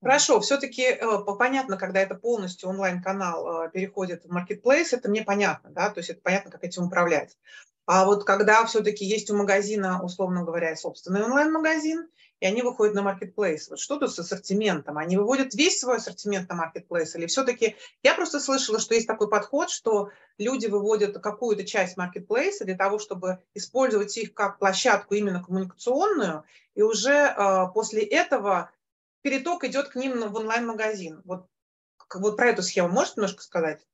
Хорошо, 0.00 0.40
все-таки 0.40 0.82
э, 0.82 1.04
понятно, 1.38 1.76
когда 1.76 2.00
это 2.00 2.14
полностью 2.14 2.68
онлайн-канал 2.68 3.64
э, 3.64 3.70
переходит 3.70 4.24
в 4.24 4.30
маркетплейс, 4.30 4.92
это 4.92 5.10
мне 5.10 5.22
понятно, 5.22 5.70
да, 5.70 5.90
то 5.90 5.98
есть 5.98 6.10
это 6.10 6.20
понятно, 6.22 6.52
как 6.52 6.62
этим 6.62 6.84
управлять. 6.84 7.36
А 7.84 8.04
вот 8.04 8.24
когда 8.24 8.64
все-таки 8.66 9.04
есть 9.04 9.28
у 9.30 9.36
магазина, 9.36 10.00
условно 10.02 10.44
говоря, 10.44 10.76
собственный 10.76 11.24
онлайн-магазин, 11.24 12.08
и 12.40 12.46
они 12.46 12.62
выходят 12.62 12.94
на 12.94 13.02
маркетплейс. 13.02 13.68
Вот 13.68 13.78
что 13.78 13.98
тут 13.98 14.12
с 14.12 14.18
ассортиментом? 14.18 14.98
Они 14.98 15.16
выводят 15.16 15.54
весь 15.54 15.80
свой 15.80 15.96
ассортимент 15.96 16.48
на 16.48 16.54
маркетплейс? 16.54 17.14
Или 17.16 17.26
все-таки... 17.26 17.76
Я 18.02 18.14
просто 18.14 18.40
слышала, 18.40 18.78
что 18.78 18.94
есть 18.94 19.06
такой 19.06 19.28
подход, 19.28 19.70
что 19.70 20.10
люди 20.38 20.66
выводят 20.66 21.18
какую-то 21.18 21.64
часть 21.64 21.96
маркетплейса 21.96 22.64
для 22.64 22.76
того, 22.76 22.98
чтобы 22.98 23.42
использовать 23.54 24.16
их 24.16 24.34
как 24.34 24.58
площадку 24.58 25.14
именно 25.14 25.42
коммуникационную, 25.42 26.44
и 26.74 26.82
уже 26.82 27.12
э, 27.12 27.66
после 27.74 28.02
этого 28.02 28.70
переток 29.22 29.64
идет 29.64 29.88
к 29.88 29.96
ним 29.96 30.28
в 30.28 30.36
онлайн-магазин. 30.36 31.22
Вот, 31.24 31.46
вот 32.14 32.36
про 32.36 32.50
эту 32.50 32.62
схему 32.62 32.88
можешь 32.88 33.16
немножко 33.16 33.42
сказать? 33.42 33.84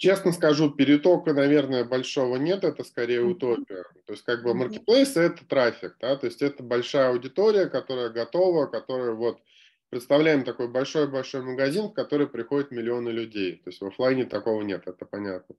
Честно 0.00 0.32
скажу, 0.32 0.70
перетока, 0.70 1.34
наверное, 1.34 1.84
большого 1.84 2.36
нет, 2.36 2.64
это 2.64 2.84
скорее 2.84 3.20
утопия. 3.20 3.84
То 4.06 4.14
есть 4.14 4.24
как 4.24 4.42
бы 4.42 4.54
маркетплейс– 4.54 5.14
это 5.16 5.44
трафик, 5.46 5.96
да, 6.00 6.16
то 6.16 6.24
есть 6.24 6.40
это 6.40 6.62
большая 6.62 7.10
аудитория, 7.10 7.66
которая 7.66 8.08
готова, 8.08 8.64
которая 8.64 9.12
вот 9.12 9.42
представляем 9.90 10.44
такой 10.44 10.68
большой-большой 10.68 11.42
магазин, 11.42 11.88
в 11.88 11.92
который 11.92 12.26
приходят 12.26 12.70
миллионы 12.70 13.10
людей. 13.10 13.56
То 13.62 13.68
есть 13.68 13.82
в 13.82 13.86
офлайне 13.86 14.24
такого 14.24 14.62
нет, 14.62 14.84
это 14.86 15.04
понятно. 15.04 15.54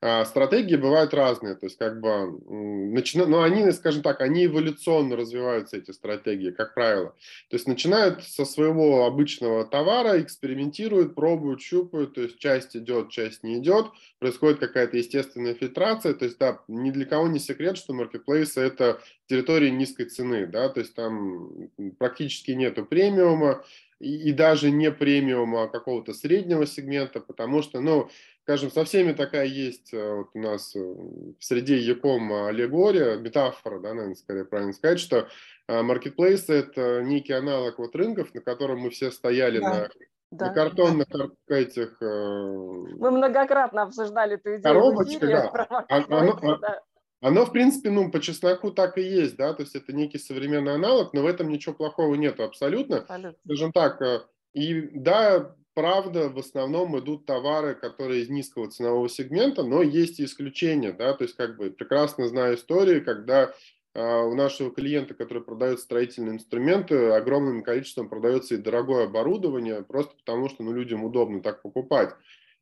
А, 0.00 0.24
стратегии 0.24 0.76
бывают 0.76 1.12
разные, 1.12 1.56
то 1.56 1.66
есть 1.66 1.76
как 1.76 2.00
бы, 2.00 2.40
начина... 2.48 3.26
но 3.26 3.42
они, 3.42 3.68
скажем 3.72 4.02
так, 4.02 4.20
они 4.20 4.46
эволюционно 4.46 5.16
развиваются, 5.16 5.76
эти 5.76 5.90
стратегии, 5.90 6.52
как 6.52 6.74
правило. 6.74 7.16
То 7.50 7.56
есть 7.56 7.66
начинают 7.66 8.22
со 8.22 8.44
своего 8.44 9.06
обычного 9.06 9.64
товара, 9.64 10.22
экспериментируют, 10.22 11.16
пробуют, 11.16 11.60
щупают, 11.60 12.14
то 12.14 12.20
есть 12.22 12.38
часть 12.38 12.76
идет, 12.76 13.10
часть 13.10 13.42
не 13.42 13.58
идет, 13.58 13.86
происходит 14.20 14.60
какая-то 14.60 14.96
естественная 14.96 15.54
фильтрация, 15.54 16.14
то 16.14 16.26
есть 16.26 16.38
да, 16.38 16.60
ни 16.68 16.92
для 16.92 17.04
кого 17.04 17.26
не 17.26 17.40
секрет, 17.40 17.76
что 17.76 17.92
маркетплейсы 17.92 18.60
это 18.60 19.00
территория 19.26 19.72
низкой 19.72 20.04
цены, 20.04 20.46
да, 20.46 20.68
то 20.68 20.78
есть 20.78 20.94
там 20.94 21.70
практически 21.98 22.52
нету 22.52 22.84
премиума, 22.84 23.64
и, 24.00 24.28
и 24.28 24.32
даже 24.32 24.70
не 24.70 24.90
премиума, 24.90 25.64
а 25.64 25.68
какого-то 25.68 26.12
среднего 26.12 26.66
сегмента, 26.66 27.20
потому 27.20 27.62
что, 27.62 27.80
ну, 27.80 28.08
скажем, 28.48 28.70
со 28.70 28.84
всеми 28.86 29.12
такая 29.12 29.44
есть 29.44 29.92
э, 29.92 30.14
вот 30.14 30.30
у 30.32 30.38
нас 30.38 30.74
э, 30.74 30.80
в 30.80 31.44
среде 31.44 31.76
Яком 31.76 32.32
аллегория, 32.32 33.18
метафора, 33.18 33.78
да, 33.78 33.90
наверное, 33.90 34.14
скорее 34.14 34.46
правильно 34.46 34.72
сказать, 34.72 35.00
что 35.00 35.28
маркетплейсы– 35.68 36.52
это 36.54 37.02
некий 37.02 37.34
аналог 37.34 37.78
вот 37.78 37.94
рынков, 37.94 38.32
на 38.32 38.40
котором 38.40 38.78
мы 38.78 38.88
все 38.88 39.10
стояли 39.10 39.58
да. 39.58 39.68
на 39.68 39.88
да, 40.30 40.46
на 40.46 40.54
картонных 40.54 41.08
да. 41.08 41.28
этих... 41.48 42.00
Э, 42.02 42.06
мы 42.06 43.10
многократно 43.10 43.82
обсуждали 43.82 44.36
эту 44.36 44.56
идею. 44.56 44.62
Коробочка, 44.62 45.26
да. 45.26 45.84
А, 45.88 46.04
оно, 46.08 46.58
да. 46.58 46.80
Оно, 47.20 47.44
в 47.44 47.52
принципе, 47.52 47.90
ну, 47.90 48.10
по 48.10 48.18
чесноку 48.20 48.70
так 48.70 48.96
и 48.96 49.02
есть, 49.02 49.36
да, 49.36 49.52
то 49.52 49.62
есть 49.62 49.74
это 49.74 49.92
некий 49.92 50.18
современный 50.18 50.74
аналог, 50.74 51.12
но 51.12 51.22
в 51.22 51.26
этом 51.26 51.48
ничего 51.48 51.74
плохого 51.74 52.14
нет 52.14 52.40
абсолютно. 52.40 52.98
абсолютно. 52.98 53.38
Скажем 53.44 53.72
так, 53.72 54.28
и 54.52 54.88
да, 54.94 55.54
правда, 55.78 56.28
в 56.28 56.36
основном 56.40 56.98
идут 56.98 57.24
товары, 57.24 57.76
которые 57.76 58.22
из 58.22 58.28
низкого 58.28 58.68
ценового 58.68 59.08
сегмента, 59.08 59.62
но 59.62 59.80
есть 59.80 60.18
и 60.18 60.24
исключения, 60.24 60.90
да, 60.90 61.14
то 61.14 61.22
есть 61.22 61.36
как 61.36 61.56
бы 61.56 61.70
прекрасно 61.70 62.26
знаю 62.26 62.56
истории, 62.56 62.98
когда 62.98 63.54
а, 63.94 64.24
у 64.24 64.34
нашего 64.34 64.72
клиента, 64.72 65.14
который 65.14 65.40
продает 65.40 65.78
строительные 65.78 66.34
инструменты, 66.34 67.10
огромным 67.10 67.62
количеством 67.62 68.08
продается 68.08 68.56
и 68.56 68.58
дорогое 68.58 69.04
оборудование, 69.04 69.84
просто 69.84 70.16
потому 70.16 70.48
что 70.48 70.64
ну, 70.64 70.72
людям 70.72 71.04
удобно 71.04 71.42
так 71.42 71.62
покупать, 71.62 72.10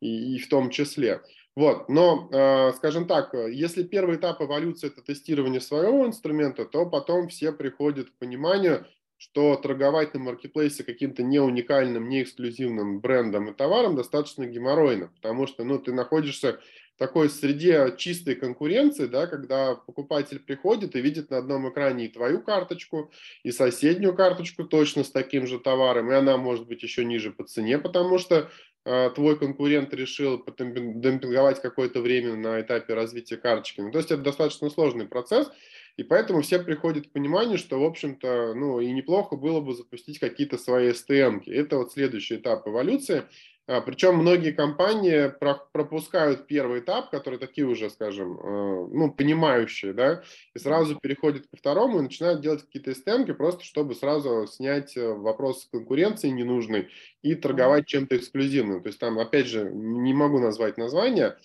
и, 0.03 0.35
и 0.37 0.39
в 0.39 0.51
том 0.51 0.69
числе. 0.69 1.23
Вот, 1.55 1.89
но, 1.89 2.29
э, 2.31 2.73
скажем 2.77 3.07
так, 3.07 3.33
если 3.33 3.83
первый 3.83 4.17
этап 4.17 4.43
эволюции– 4.43 4.89
это 4.93 5.01
тестирование 5.01 5.63
своего 5.63 6.05
инструмента, 6.07 6.67
то 6.67 6.85
потом 6.85 7.29
все 7.29 7.51
приходят 7.51 8.11
к 8.11 8.19
пониманию, 8.19 8.85
что 9.19 9.57
торговать 9.57 10.15
на 10.15 10.21
маркетплейсе 10.21 10.85
каким-то 10.85 11.23
не 11.23 11.39
уникальным, 11.39 12.09
не 12.09 12.23
эксклюзивным 12.23 13.01
брендом 13.01 13.49
и 13.49 13.55
товаром 13.55 13.97
достаточно 13.97 14.47
геморройно, 14.47 15.09
потому 15.09 15.47
что 15.47 15.65
ну, 15.65 15.79
ты 15.79 15.93
находишься 15.93 16.61
в 16.97 16.99
такой 16.99 17.29
среде 17.29 17.95
чистой 17.97 18.35
конкуренции, 18.35 19.07
да, 19.07 19.27
когда 19.27 19.75
покупатель 19.75 20.39
приходит 20.39 20.97
и 20.97 21.01
видит 21.01 21.31
на 21.31 21.39
одном 21.39 21.69
экране 21.71 22.07
и 22.07 22.09
твою 22.09 22.41
карточку, 22.43 23.11
и 23.43 23.53
соседнюю 23.53 24.15
карточку 24.15 24.65
точно 24.65 25.05
с 25.05 25.11
таким 25.11 25.47
же 25.47 25.59
товаром, 25.59 26.11
и 26.11 26.15
она 26.15 26.37
может 26.39 26.67
быть 26.67 26.83
еще 26.83 27.05
ниже 27.05 27.31
по 27.31 27.45
цене, 27.45 27.79
потому 27.79 28.19
что 28.19 28.51
э, 28.85 29.11
твой 29.15 29.39
конкурент 29.39 29.93
решил 29.93 30.43
демпинговать 30.43 31.61
какое-то 31.61 32.01
время 32.01 32.35
на 32.35 32.63
этапе 32.63 32.95
развития 32.95 33.37
карточки. 33.37 33.81
Ну, 33.83 33.91
то 33.91 33.99
есть 33.99 34.11
это 34.11 34.23
достаточно 34.23 34.71
сложный 34.71 35.07
процесс, 35.07 35.51
и 35.97 36.03
поэтому 36.03 36.43
все 36.43 36.59
приходят 36.59 37.07
к 37.07 37.13
пониманию, 37.13 37.59
что, 37.59 37.81
в 37.81 37.85
общем-то, 37.85 38.55
ну 38.55 38.81
и 38.81 38.93
неплохо 38.93 39.37
было 39.37 39.61
бы 39.61 39.75
запустить 39.75 40.19
какие-то 40.19 40.59
свои 40.59 40.91
STM. 40.91 41.41
-ки. 41.41 41.53
Это 41.53 41.79
вот 41.79 41.93
следующий 41.93 42.37
этап 42.37 42.69
эволюции. 42.69 43.25
А, 43.69 43.81
Причем 43.81 44.17
многие 44.17 44.53
компании 44.53 45.33
пропускают 45.73 46.47
первый 46.47 46.81
этап, 46.81 47.11
которые 47.11 47.41
такие 47.41 47.67
уже, 47.67 47.91
скажем, 47.91 48.39
э, 48.39 48.89
ну, 48.93 49.11
понимающие, 49.11 49.93
да, 49.93 50.23
и 50.55 50.59
сразу 50.59 50.97
переходят 51.01 51.49
ко 51.49 51.57
второму 51.57 51.99
и 51.99 52.03
начинают 52.03 52.43
делать 52.43 52.63
какие-то 52.63 52.93
STM, 52.93 53.35
просто 53.35 53.65
чтобы 53.65 53.97
сразу 53.97 54.47
снять 54.47 54.97
э, 54.97 55.13
вопрос 55.13 55.67
конкуренции 55.73 56.29
ненужной 56.29 56.91
и 57.23 57.35
торговать 57.35 57.87
чем-то 57.87 58.17
эксклюзивным. 58.17 58.83
То 58.83 58.89
есть 58.89 59.01
там, 59.01 59.19
опять 59.19 59.47
же, 59.47 59.69
не 59.73 60.15
могу 60.15 60.39
назвать 60.39 60.79
название, 60.79 61.37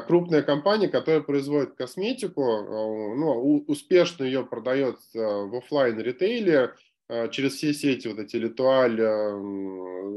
крупная 0.00 0.42
компания, 0.42 0.88
которая 0.88 1.20
производит 1.20 1.74
косметику, 1.74 2.42
э, 2.42 3.14
ну, 3.16 3.64
успешно 3.66 4.24
ее 4.24 4.44
продает 4.44 4.96
э, 5.14 5.18
в 5.18 5.56
офлайн 5.56 5.98
ритейле 5.98 6.74
через 7.32 7.54
все 7.54 7.74
сети, 7.74 8.06
вот 8.06 8.20
эти 8.20 8.36
Литуаль, 8.36 9.00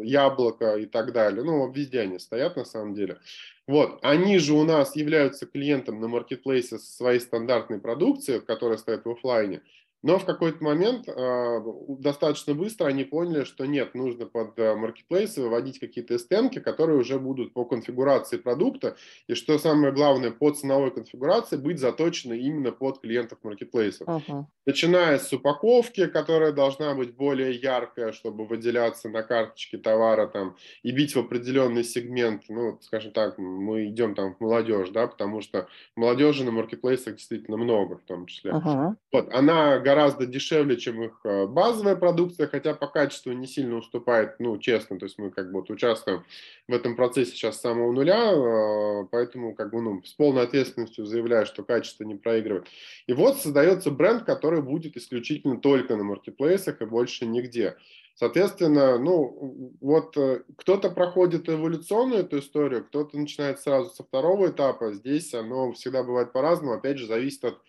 Яблоко 0.03 0.75
и 0.75 0.85
так 0.85 1.11
далее. 1.11 1.43
Ну, 1.43 1.71
везде 1.71 2.01
они 2.01 2.19
стоят 2.19 2.55
на 2.55 2.65
самом 2.65 2.93
деле. 2.93 3.17
Вот, 3.65 3.97
они 4.03 4.37
же 4.37 4.53
у 4.53 4.63
нас 4.63 4.95
являются 4.95 5.47
клиентом 5.47 6.01
на 6.01 6.07
маркетплейсе 6.07 6.77
своей 6.77 7.19
стандартной 7.19 7.79
продукцией, 7.79 8.41
которая 8.41 8.77
стоит 8.77 9.05
в 9.05 9.09
офлайне. 9.09 9.61
Но 10.03 10.19
в 10.19 10.25
какой-то 10.25 10.61
момент 10.61 11.07
э, 11.07 11.59
достаточно 11.87 12.53
быстро 12.53 12.87
они 12.87 13.05
поняли, 13.05 13.45
что 13.45 13.65
нет, 13.65 13.95
нужно 13.95 14.25
под 14.25 14.59
э, 14.59 14.75
маркетплейсы 14.75 15.41
выводить 15.41 15.79
какие-то 15.79 16.19
стемки, 16.19 16.59
которые 16.59 16.99
уже 16.99 17.19
будут 17.19 17.53
по 17.53 17.63
конфигурации 17.63 18.35
продукта, 18.35 18.97
и 19.27 19.33
что 19.33 19.57
самое 19.57 19.93
главное, 19.93 20.31
по 20.31 20.51
ценовой 20.51 20.91
конфигурации 20.91 21.55
быть 21.55 21.79
заточены 21.79 22.37
именно 22.37 22.73
под 22.73 22.99
клиентов 22.99 23.39
маркетплейсов. 23.43 24.07
Uh-huh. 24.07 24.43
Начиная 24.65 25.19
с 25.19 25.31
упаковки, 25.31 26.07
которая 26.07 26.51
должна 26.51 26.93
быть 26.95 27.15
более 27.15 27.53
яркая, 27.53 28.11
чтобы 28.11 28.45
выделяться 28.45 29.07
на 29.09 29.23
карточке 29.23 29.77
товара 29.77 30.27
там, 30.27 30.57
и 30.83 30.91
бить 30.91 31.15
в 31.15 31.19
определенный 31.19 31.85
сегмент, 31.85 32.43
ну, 32.49 32.77
скажем 32.81 33.13
так, 33.13 33.37
мы 33.37 33.87
идем 33.87 34.15
там 34.15 34.35
в 34.35 34.41
молодежь, 34.41 34.89
да, 34.89 35.07
потому 35.07 35.39
что 35.39 35.67
молодежи 35.95 36.43
на 36.43 36.51
маркетплейсах 36.51 37.15
действительно 37.15 37.55
много 37.55 37.97
в 37.97 38.03
том 38.03 38.25
числе. 38.25 38.51
Uh-huh. 38.51 38.95
Вот, 39.13 39.33
она 39.33 39.79
гораздо 39.93 40.25
дешевле, 40.25 40.75
чем 40.77 41.03
их 41.03 41.19
э, 41.23 41.45
базовая 41.45 41.95
продукция, 41.95 42.47
хотя 42.47 42.73
по 42.73 42.87
качеству 42.87 43.31
не 43.31 43.45
сильно 43.45 43.75
уступает, 43.75 44.39
ну, 44.39 44.57
честно, 44.57 44.97
то 44.97 45.05
есть 45.05 45.19
мы 45.19 45.29
как 45.29 45.51
бы 45.51 45.59
вот 45.59 45.69
участвуем 45.69 46.23
в 46.67 46.73
этом 46.73 46.95
процессе 46.95 47.31
сейчас 47.31 47.57
с 47.57 47.61
самого 47.61 47.91
нуля, 47.91 48.31
э, 48.33 49.05
поэтому 49.11 49.53
как 49.53 49.71
бы, 49.71 49.81
ну, 49.81 50.01
с 50.03 50.13
полной 50.13 50.43
ответственностью 50.43 51.05
заявляю, 51.05 51.45
что 51.45 51.63
качество 51.63 52.05
не 52.05 52.15
проигрывает. 52.15 52.65
И 53.05 53.13
вот 53.13 53.37
создается 53.37 53.91
бренд, 53.91 54.23
который 54.23 54.63
будет 54.63 54.97
исключительно 54.97 55.59
только 55.59 55.95
на 55.95 56.03
маркетплейсах 56.03 56.81
и 56.81 56.85
больше 56.85 57.27
нигде. 57.27 57.77
Соответственно, 58.15 58.97
ну, 58.97 59.75
вот 59.79 60.17
э, 60.17 60.41
кто-то 60.57 60.89
проходит 60.89 61.49
эволюционную 61.49 62.21
эту 62.21 62.39
историю, 62.39 62.83
кто-то 62.83 63.17
начинает 63.17 63.59
сразу 63.59 63.91
со 63.91 64.03
второго 64.03 64.49
этапа. 64.49 64.91
Здесь 64.93 65.35
оно 65.35 65.71
всегда 65.73 66.03
бывает 66.03 66.31
по-разному, 66.31 66.73
опять 66.73 66.97
же, 66.97 67.05
зависит 67.05 67.45
от 67.45 67.59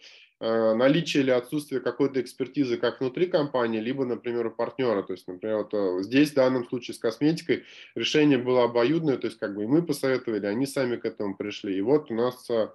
наличие 0.45 1.23
или 1.23 1.31
отсутствие 1.31 1.81
какой-то 1.81 2.21
экспертизы 2.21 2.77
как 2.77 3.01
внутри 3.01 3.27
компании, 3.27 3.81
либо, 3.81 4.05
например, 4.05 4.47
у 4.47 4.51
партнера. 4.51 5.03
То 5.03 5.13
есть, 5.15 5.27
например, 5.27 5.59
вот 5.59 5.75
э, 5.75 6.03
здесь 6.03 6.33
в 6.33 6.35
данном 6.35 6.67
случае 6.67 6.95
с 6.95 6.99
косметикой 6.99 7.65
решение 7.95 8.37
было 8.37 8.65
обоюдное, 8.65 9.17
то 9.17 9.27
есть 9.27 9.39
как 9.39 9.55
бы 9.55 9.65
и 9.65 9.67
мы 9.67 9.83
посоветовали, 9.83 10.47
они 10.47 10.67
сами 10.67 10.97
к 10.97 11.05
этому 11.05 11.37
пришли. 11.37 11.77
И 11.77 11.81
вот 11.81 12.11
у 12.11 12.15
нас 12.15 12.49
э, 12.51 12.69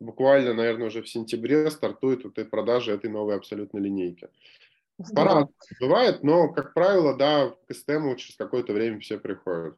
буквально, 0.00 0.54
наверное, 0.54 0.88
уже 0.88 1.02
в 1.02 1.08
сентябре 1.08 1.70
стартует 1.70 2.24
вот 2.24 2.38
эта 2.38 2.48
продажа 2.48 2.92
этой 2.92 3.10
новой 3.10 3.36
абсолютной 3.36 3.82
линейки. 3.82 4.28
Пора 5.14 5.48
бывает, 5.80 6.22
но, 6.22 6.52
как 6.52 6.74
правило, 6.74 7.16
да, 7.16 7.50
к 7.50 7.70
STM 7.70 8.14
через 8.16 8.36
какое-то 8.36 8.72
время 8.72 9.00
все 9.00 9.18
приходят. 9.18 9.76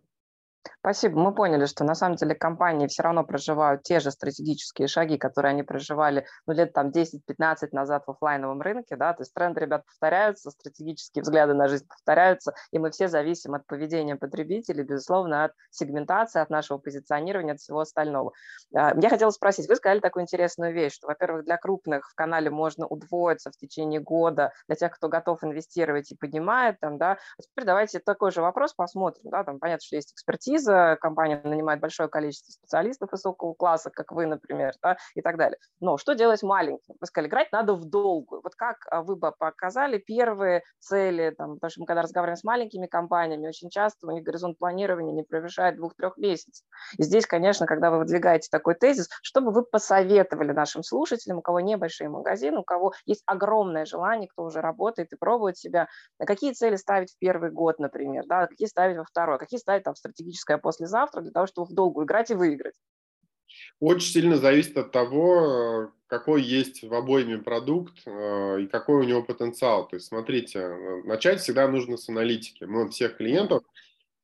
Спасибо. 0.84 1.18
Мы 1.18 1.34
поняли, 1.34 1.64
что 1.64 1.82
на 1.82 1.94
самом 1.94 2.16
деле 2.16 2.34
компании 2.34 2.88
все 2.88 3.04
равно 3.04 3.24
проживают 3.24 3.84
те 3.84 4.00
же 4.00 4.10
стратегические 4.10 4.86
шаги, 4.86 5.16
которые 5.16 5.52
они 5.52 5.62
проживали 5.62 6.26
ну, 6.46 6.52
лет 6.52 6.74
там 6.74 6.90
10-15 6.90 7.68
назад 7.72 8.04
в 8.06 8.10
офлайновом 8.10 8.60
рынке. 8.60 8.94
Да? 8.96 9.14
То 9.14 9.22
есть 9.22 9.32
тренды, 9.32 9.60
ребят, 9.60 9.86
повторяются, 9.86 10.50
стратегические 10.50 11.22
взгляды 11.22 11.54
на 11.54 11.68
жизнь 11.68 11.86
повторяются, 11.88 12.52
и 12.70 12.78
мы 12.78 12.90
все 12.90 13.08
зависим 13.08 13.54
от 13.54 13.66
поведения 13.66 14.16
потребителей, 14.16 14.84
безусловно, 14.84 15.44
от 15.44 15.52
сегментации, 15.70 16.42
от 16.42 16.50
нашего 16.50 16.76
позиционирования, 16.76 17.54
от 17.54 17.60
всего 17.60 17.80
остального. 17.80 18.32
А, 18.76 18.92
я 19.00 19.08
хотела 19.08 19.30
спросить, 19.30 19.70
вы 19.70 19.76
сказали 19.76 20.00
такую 20.00 20.24
интересную 20.24 20.74
вещь, 20.74 20.96
что, 20.96 21.06
во-первых, 21.06 21.46
для 21.46 21.56
крупных 21.56 22.10
в 22.10 22.14
канале 22.14 22.50
можно 22.50 22.86
удвоиться 22.86 23.50
в 23.50 23.56
течение 23.56 24.00
года, 24.00 24.52
для 24.66 24.76
тех, 24.76 24.92
кто 24.92 25.08
готов 25.08 25.44
инвестировать 25.44 26.12
и 26.12 26.14
понимает. 26.14 26.78
Там, 26.80 26.98
да? 26.98 27.12
А 27.12 27.42
теперь 27.42 27.64
давайте 27.64 28.00
такой 28.00 28.32
же 28.32 28.42
вопрос 28.42 28.74
посмотрим. 28.74 29.30
Да? 29.30 29.44
Там 29.44 29.58
понятно, 29.58 29.82
что 29.82 29.96
есть 29.96 30.12
экспертиза, 30.12 30.73
экспертиза, 30.74 30.98
компания 31.00 31.40
нанимает 31.44 31.80
большое 31.80 32.08
количество 32.08 32.52
специалистов 32.52 33.12
высокого 33.12 33.54
класса, 33.54 33.90
как 33.90 34.12
вы, 34.12 34.26
например, 34.26 34.72
да, 34.82 34.96
и 35.14 35.22
так 35.22 35.36
далее. 35.36 35.58
Но 35.80 35.96
что 35.96 36.14
делать 36.14 36.42
маленьким? 36.42 36.94
Вы 37.00 37.06
сказали, 37.06 37.28
играть 37.28 37.52
надо 37.52 37.74
в 37.74 37.84
долгую. 37.84 38.40
Вот 38.42 38.54
как 38.54 38.78
а, 38.90 39.02
вы 39.02 39.16
бы 39.16 39.32
показали 39.32 39.98
первые 39.98 40.62
цели, 40.78 41.34
там, 41.36 41.54
потому 41.54 41.70
что 41.70 41.80
мы 41.80 41.86
когда 41.86 42.02
разговариваем 42.02 42.36
с 42.36 42.44
маленькими 42.44 42.86
компаниями, 42.86 43.48
очень 43.48 43.70
часто 43.70 44.06
у 44.06 44.10
них 44.10 44.24
горизонт 44.24 44.58
планирования 44.58 45.12
не 45.12 45.22
превышает 45.22 45.76
двух-трех 45.76 46.16
месяцев. 46.16 46.66
И 46.98 47.02
здесь, 47.02 47.26
конечно, 47.26 47.66
когда 47.66 47.90
вы 47.90 47.98
выдвигаете 47.98 48.48
такой 48.50 48.74
тезис, 48.74 49.08
что 49.22 49.40
бы 49.40 49.50
вы 49.50 49.64
посоветовали 49.64 50.52
нашим 50.52 50.82
слушателям, 50.82 51.38
у 51.38 51.42
кого 51.42 51.60
небольшие 51.60 52.08
магазины, 52.08 52.58
у 52.58 52.64
кого 52.64 52.92
есть 53.06 53.22
огромное 53.26 53.84
желание, 53.84 54.28
кто 54.28 54.44
уже 54.44 54.60
работает 54.60 55.12
и 55.12 55.16
пробует 55.16 55.56
себя, 55.56 55.88
какие 56.18 56.52
цели 56.52 56.76
ставить 56.76 57.12
в 57.12 57.18
первый 57.18 57.50
год, 57.50 57.78
например, 57.78 58.24
да, 58.26 58.46
какие 58.46 58.68
ставить 58.68 58.96
во 58.96 59.04
второй, 59.04 59.38
какие 59.38 59.58
ставить 59.58 59.84
там 59.84 59.94
стратегические 59.94 60.24
стратегическое 60.24 60.58
послезавтра 60.64 61.21
для 61.21 61.30
того, 61.30 61.47
чтобы 61.47 61.68
в 61.68 61.73
долгу 61.73 62.04
играть 62.04 62.30
и 62.30 62.35
выиграть. 62.35 62.75
Очень 63.80 64.12
сильно 64.12 64.37
зависит 64.37 64.76
от 64.76 64.90
того, 64.90 65.92
какой 66.06 66.42
есть 66.42 66.83
в 66.83 66.94
обойме 66.94 67.38
продукт 67.38 68.02
э, 68.06 68.62
и 68.62 68.66
какой 68.66 69.00
у 69.00 69.02
него 69.04 69.23
потенциал. 69.23 69.88
То 69.88 69.97
есть, 69.97 70.06
смотрите, 70.06 70.59
э, 70.61 71.02
начать 71.04 71.40
всегда 71.40 71.68
нужно 71.68 71.97
с 71.97 72.09
аналитики. 72.09 72.64
Мы 72.64 72.88
всех 72.88 73.16
клиентов 73.16 73.62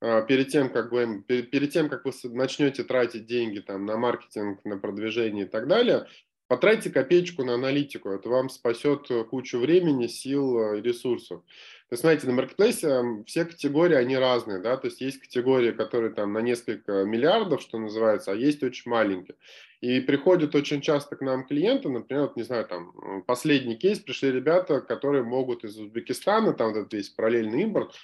э, 0.00 0.24
перед 0.26 0.48
тем, 0.48 0.70
как 0.70 0.92
вы, 0.92 1.22
перед 1.22 1.72
тем, 1.72 1.88
как 1.88 2.04
вы 2.04 2.12
начнете 2.24 2.84
тратить 2.84 3.26
деньги 3.26 3.60
там, 3.60 3.86
на 3.86 3.96
маркетинг, 3.96 4.64
на 4.64 4.78
продвижение 4.78 5.46
и 5.46 5.48
так 5.48 5.68
далее, 5.68 6.06
потратьте 6.50 6.90
копеечку 6.90 7.44
на 7.44 7.54
аналитику. 7.54 8.08
Это 8.10 8.28
вам 8.28 8.48
спасет 8.48 9.06
кучу 9.30 9.56
времени, 9.60 10.08
сил 10.08 10.74
и 10.74 10.80
ресурсов. 10.80 11.42
То 11.88 11.92
есть, 11.92 12.00
знаете, 12.00 12.26
на 12.26 12.32
маркетплейсе 12.32 13.22
все 13.24 13.44
категории, 13.44 13.94
они 13.94 14.16
разные, 14.16 14.58
да, 14.58 14.76
то 14.76 14.88
есть 14.88 15.00
есть 15.00 15.20
категории, 15.20 15.70
которые 15.70 16.12
там 16.12 16.32
на 16.32 16.40
несколько 16.40 17.04
миллиардов, 17.04 17.62
что 17.62 17.78
называется, 17.78 18.32
а 18.32 18.34
есть 18.34 18.64
очень 18.64 18.90
маленькие. 18.90 19.36
И 19.80 20.00
приходят 20.00 20.56
очень 20.56 20.80
часто 20.80 21.14
к 21.14 21.20
нам 21.20 21.46
клиенты, 21.46 21.88
например, 21.88 22.22
вот, 22.22 22.36
не 22.36 22.42
знаю, 22.42 22.66
там, 22.66 23.22
последний 23.28 23.76
кейс, 23.76 24.00
пришли 24.00 24.32
ребята, 24.32 24.80
которые 24.80 25.22
могут 25.22 25.62
из 25.62 25.78
Узбекистана, 25.78 26.52
там 26.52 26.70
этот 26.72 26.92
весь 26.92 27.10
параллельный 27.10 27.62
импорт, 27.62 27.94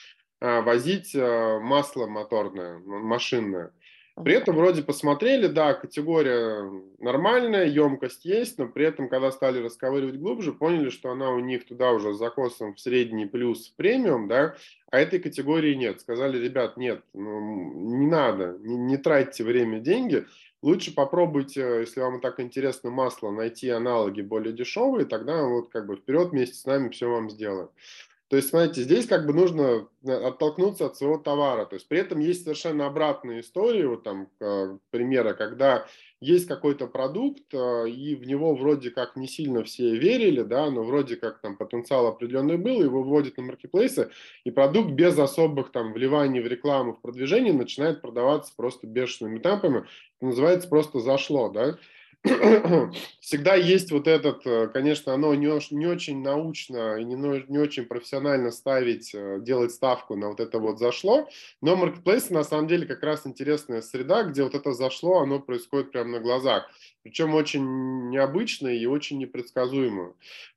а, 0.41 0.63
возить 0.63 1.17
масло 1.17 2.07
моторное, 2.07 2.79
машинное. 2.79 3.73
При 4.25 4.33
этом 4.33 4.57
вроде 4.57 4.83
посмотрели, 4.83 5.47
да, 5.47 5.75
категория 5.75 6.71
нормальная, 6.99 7.67
емкость 7.67 8.25
есть, 8.25 8.57
но 8.57 8.67
при 8.67 8.87
этом, 8.87 9.11
когда 9.11 9.31
стали 9.31 9.63
расковыривать 9.63 10.19
глубже, 10.19 10.53
поняли, 10.53 10.89
что 10.89 11.11
она 11.11 11.31
у 11.33 11.39
них 11.39 11.67
туда 11.67 11.93
уже 11.93 12.15
с 12.15 12.19
закосом 12.19 12.75
в 12.75 12.81
средний 12.81 13.27
плюс 13.27 13.69
в 13.69 13.77
премиум, 13.77 14.27
да, 14.27 14.57
а 14.91 15.01
этой 15.01 15.19
категории 15.19 15.75
нет. 15.75 16.01
Сказали, 16.01 16.43
ребят, 16.43 16.79
нет, 16.79 17.03
ну, 17.13 17.99
не 17.99 18.07
надо, 18.07 18.57
не, 18.61 18.77
не 18.77 18.97
тратьте 18.97 19.45
время, 19.45 19.81
деньги, 19.81 20.25
лучше 20.63 20.95
попробуйте, 20.95 21.81
если 21.81 22.01
вам 22.01 22.23
так 22.23 22.41
интересно 22.41 22.89
масло, 22.89 23.31
найти 23.31 23.69
аналоги 23.69 24.23
более 24.23 24.55
дешевые, 24.55 25.05
тогда 25.05 25.45
вот 25.45 25.69
как 25.69 25.87
бы 25.87 25.97
вперед 25.97 26.31
вместе 26.31 26.57
с 26.57 26.65
нами 26.65 26.89
все 26.89 27.11
вам 27.11 27.29
сделаем. 27.29 27.69
То 28.29 28.37
есть, 28.37 28.49
смотрите, 28.49 28.83
здесь 28.83 29.07
как 29.07 29.25
бы 29.25 29.33
нужно 29.33 29.89
э, 30.05 30.11
оттолкнуться 30.11 30.87
от 30.87 30.97
своего 30.97 31.17
товара. 31.17 31.65
То 31.65 31.75
есть, 31.75 31.87
при 31.87 32.01
этом 32.01 32.19
есть 32.19 32.43
совершенно 32.43 32.87
обратные 32.87 33.41
истории, 33.41 33.85
вот 33.85 34.03
там 34.03 34.29
э, 34.41 34.79
примеры, 34.91 35.35
когда 35.35 35.87
есть 36.21 36.49
какой-то 36.49 36.89
продукт, 36.89 37.55
э, 37.55 37.89
и 37.89 38.17
в 38.17 38.27
него 38.27 38.57
вроде 38.57 38.91
как 38.91 39.15
не 39.15 39.29
сильно 39.29 39.63
все 39.63 39.97
верили, 39.97 40.43
да, 40.43 40.69
но 40.71 40.83
вроде 40.83 41.15
как 41.15 41.41
там 41.41 41.57
потенциал 41.57 42.09
определенный 42.09 42.57
был, 42.57 42.83
его 42.83 43.05
вводят 43.05 43.37
на 43.37 43.45
маркетплейсы, 43.45 44.11
и 44.43 44.51
продукт 44.51 44.91
без 44.91 45.17
особых 45.17 45.71
там 45.71 45.93
вливаний 45.93 46.41
в 46.41 46.49
рекламу, 46.49 46.95
в 46.95 47.01
продвижение 47.03 47.53
начинает 47.53 48.03
продаваться 48.03 48.53
просто 48.57 48.89
бешеными 48.89 49.39
темпами. 49.39 49.85
Это 50.19 50.27
называется 50.27 50.69
просто 50.69 50.99
зашло, 50.99 51.49
да. 51.49 51.79
всегда 53.21 53.55
есть 53.55 53.93
вот 53.93 54.09
этот, 54.09 54.47
э, 54.47 54.69
конечно, 54.69 55.15
оно 55.15 55.35
не, 55.35 55.47
не 55.75 55.87
очень 55.87 56.23
научно 56.23 56.97
и 56.97 57.05
не, 57.05 57.15
не 57.15 57.59
очень 57.59 57.87
профессионально 57.87 58.51
ставить, 58.51 59.15
э, 59.15 59.39
делать 59.41 59.73
ставку 59.73 60.17
на 60.17 60.29
вот 60.29 60.41
это 60.41 60.59
вот 60.59 60.79
зашло, 60.79 61.29
но 61.61 61.77
маркетплейсы 61.77 62.33
на 62.33 62.45
самом 62.45 62.69
деле 62.69 62.87
как 62.87 63.03
раз 63.03 63.27
интересная 63.27 63.83
среда, 63.83 64.25
где 64.25 64.43
вот 64.43 64.55
это 64.55 64.73
зашло, 64.73 65.21
оно 65.21 65.41
происходит 65.41 65.93
прямо 65.93 66.11
на 66.11 66.21
глазах, 66.21 66.69
причем 67.03 67.35
очень 67.35 68.09
необычно 68.11 68.69
и 68.69 68.87
очень 68.87 69.19
непредсказуемо. 69.19 70.15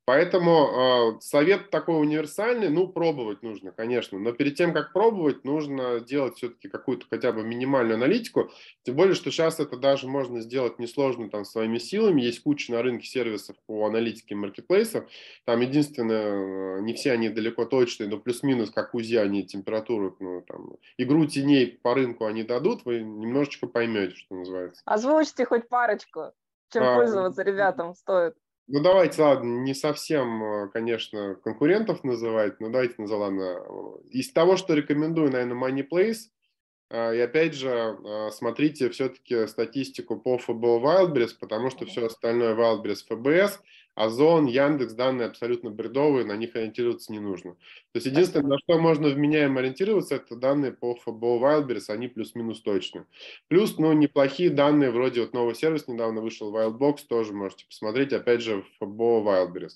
Поэтому 0.09 1.17
э, 1.17 1.21
совет 1.21 1.69
такой 1.69 2.01
универсальный, 2.01 2.69
ну, 2.69 2.87
пробовать 2.87 3.43
нужно, 3.43 3.71
конечно, 3.71 4.17
но 4.17 4.31
перед 4.31 4.55
тем, 4.55 4.73
как 4.73 4.91
пробовать, 4.91 5.43
нужно 5.43 5.99
делать 5.99 6.37
все-таки 6.37 6.67
какую-то 6.67 7.05
хотя 7.07 7.31
бы 7.31 7.43
минимальную 7.43 7.93
аналитику, 7.93 8.49
тем 8.81 8.95
более, 8.95 9.13
что 9.13 9.29
сейчас 9.29 9.59
это 9.59 9.77
даже 9.77 10.07
можно 10.07 10.41
сделать 10.41 10.79
несложно 10.79 11.29
там 11.29 11.45
своими 11.59 11.77
силами, 11.77 12.21
есть 12.21 12.41
куча 12.41 12.71
на 12.71 12.81
рынке 12.81 13.05
сервисов 13.05 13.57
по 13.67 13.85
аналитике 13.85 14.33
маркетплейсов, 14.33 15.09
там 15.45 15.59
единственное, 15.59 16.77
э, 16.77 16.81
не 16.81 16.93
все 16.93 17.11
они 17.11 17.27
далеко 17.27 17.65
точные, 17.65 18.09
но 18.09 18.17
плюс-минус, 18.17 18.71
как 18.71 18.95
УЗИ, 18.95 19.17
они 19.17 19.45
температуру, 19.45 20.15
ну, 20.21 20.41
там, 20.47 20.77
игру 20.97 21.25
теней 21.25 21.67
по 21.67 21.93
рынку 21.93 22.25
они 22.25 22.43
дадут, 22.43 22.85
вы 22.85 23.01
немножечко 23.01 23.67
поймете, 23.67 24.15
что 24.15 24.35
называется. 24.35 24.81
Озвучьте 24.85 25.43
хоть 25.43 25.67
парочку, 25.67 26.31
чем 26.71 26.83
а, 26.83 26.95
пользоваться 26.95 27.43
ребятам 27.43 27.93
стоит. 27.93 28.35
Ну, 28.67 28.81
давайте, 28.81 29.21
ладно, 29.21 29.59
не 29.59 29.73
совсем, 29.73 30.41
э, 30.43 30.69
конечно, 30.69 31.35
конкурентов 31.43 32.05
называть, 32.05 32.61
но 32.61 32.69
давайте 32.69 32.95
назовем. 32.99 33.99
Из 34.11 34.31
того, 34.31 34.55
что 34.55 34.75
рекомендую, 34.75 35.29
наверное, 35.29 35.57
MoneyPlace, 35.57 36.29
и 36.91 37.19
опять 37.19 37.53
же, 37.53 37.69
э, 37.69 38.29
смотрите 38.31 38.89
все-таки 38.89 39.47
статистику 39.47 40.17
по 40.17 40.37
ФБО 40.37 40.79
Wildberries, 40.79 41.35
потому 41.39 41.69
что 41.69 41.85
все 41.85 42.05
остальное 42.05 42.55
Wildberries 42.55 43.05
ФБС– 43.07 43.59
Озон, 43.99 44.45
Яндекс, 44.45 44.93
данные 44.93 45.27
абсолютно 45.27 45.71
бредовые, 45.71 46.25
на 46.25 46.37
них 46.37 46.55
ориентироваться 46.55 47.11
не 47.11 47.19
нужно. 47.19 47.55
То 47.91 47.95
есть 47.95 48.07
единственное, 48.07 48.51
на 48.51 48.57
что 48.59 48.79
можно 48.79 49.09
вменяемо 49.09 49.59
ориентироваться, 49.59 50.15
это 50.15 50.37
данные 50.37 50.71
по 50.71 50.95
ФБО 50.95 51.39
Wildberries, 51.39 51.89
они 51.89 52.07
плюс-минус 52.07 52.61
точны. 52.61 53.03
Плюс, 53.49 53.77
ну, 53.77 53.91
неплохие 53.91 54.51
данные, 54.51 54.91
вроде 54.91 55.19
вот 55.19 55.33
новый 55.33 55.53
сервис 55.53 55.89
недавно 55.89 56.21
вышел, 56.21 56.55
Wildbox, 56.55 56.99
тоже 57.09 57.33
можете 57.33 57.65
посмотреть, 57.65 58.13
опять 58.13 58.41
же, 58.41 58.63
ФБО 58.79 59.21
Wildberries. 59.21 59.73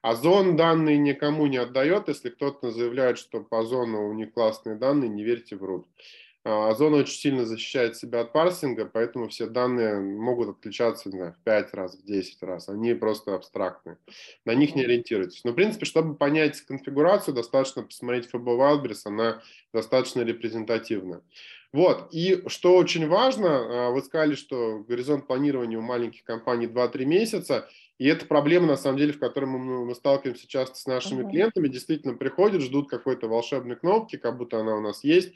Озон 0.00 0.56
данные 0.56 0.96
никому 0.96 1.46
не 1.46 1.58
отдает, 1.58 2.08
если 2.08 2.30
кто-то 2.30 2.70
заявляет, 2.70 3.18
что 3.18 3.42
по 3.42 3.60
Озону 3.60 4.08
у 4.08 4.14
них 4.14 4.32
классные 4.32 4.76
данные, 4.76 5.10
не 5.10 5.22
верьте, 5.22 5.54
врут. 5.54 5.86
А, 6.46 6.70
Озон 6.70 6.94
очень 6.94 7.18
сильно 7.18 7.44
защищает 7.44 7.96
себя 7.96 8.20
от 8.20 8.32
парсинга, 8.32 8.84
поэтому 8.84 9.28
все 9.28 9.48
данные 9.48 9.98
могут 9.98 10.50
отличаться 10.50 11.08
не 11.08 11.16
знаю, 11.16 11.32
в 11.32 11.44
5 11.44 11.74
раз, 11.74 11.96
в 11.96 12.04
10 12.04 12.40
раз. 12.44 12.68
Они 12.68 12.94
просто 12.94 13.34
абстрактные. 13.34 13.98
На 14.44 14.54
них 14.54 14.76
не 14.76 14.84
ориентируйтесь. 14.84 15.42
Но, 15.42 15.50
в 15.50 15.54
принципе, 15.56 15.86
чтобы 15.86 16.14
понять 16.14 16.60
конфигурацию, 16.60 17.34
достаточно 17.34 17.82
посмотреть 17.82 18.28
FB 18.32 18.44
Wildberries, 18.44 19.00
она 19.06 19.42
достаточно 19.72 20.20
репрезентативная. 20.20 21.20
Вот, 21.72 22.08
и 22.12 22.44
что 22.46 22.76
очень 22.76 23.08
важно, 23.08 23.88
а, 23.88 23.90
вы 23.90 24.00
сказали, 24.02 24.36
что 24.36 24.84
горизонт 24.86 25.26
планирования 25.26 25.78
у 25.78 25.82
маленьких 25.82 26.22
компаний 26.22 26.68
2-3 26.68 27.04
месяца, 27.04 27.68
и 27.98 28.06
это 28.08 28.26
проблема, 28.26 28.66
на 28.66 28.76
самом 28.76 28.98
деле, 28.98 29.12
в 29.12 29.18
которой 29.18 29.46
мы, 29.46 29.86
мы 29.86 29.94
сталкиваемся 29.94 30.46
часто 30.46 30.76
с 30.76 30.86
нашими 30.86 31.22
uh-huh. 31.22 31.30
клиентами. 31.30 31.68
Действительно 31.68 32.14
приходят, 32.14 32.60
ждут 32.60 32.90
какой-то 32.90 33.26
волшебной 33.26 33.76
кнопки, 33.76 34.16
как 34.16 34.36
будто 34.36 34.60
она 34.60 34.76
у 34.76 34.80
нас 34.80 35.02
есть, 35.02 35.32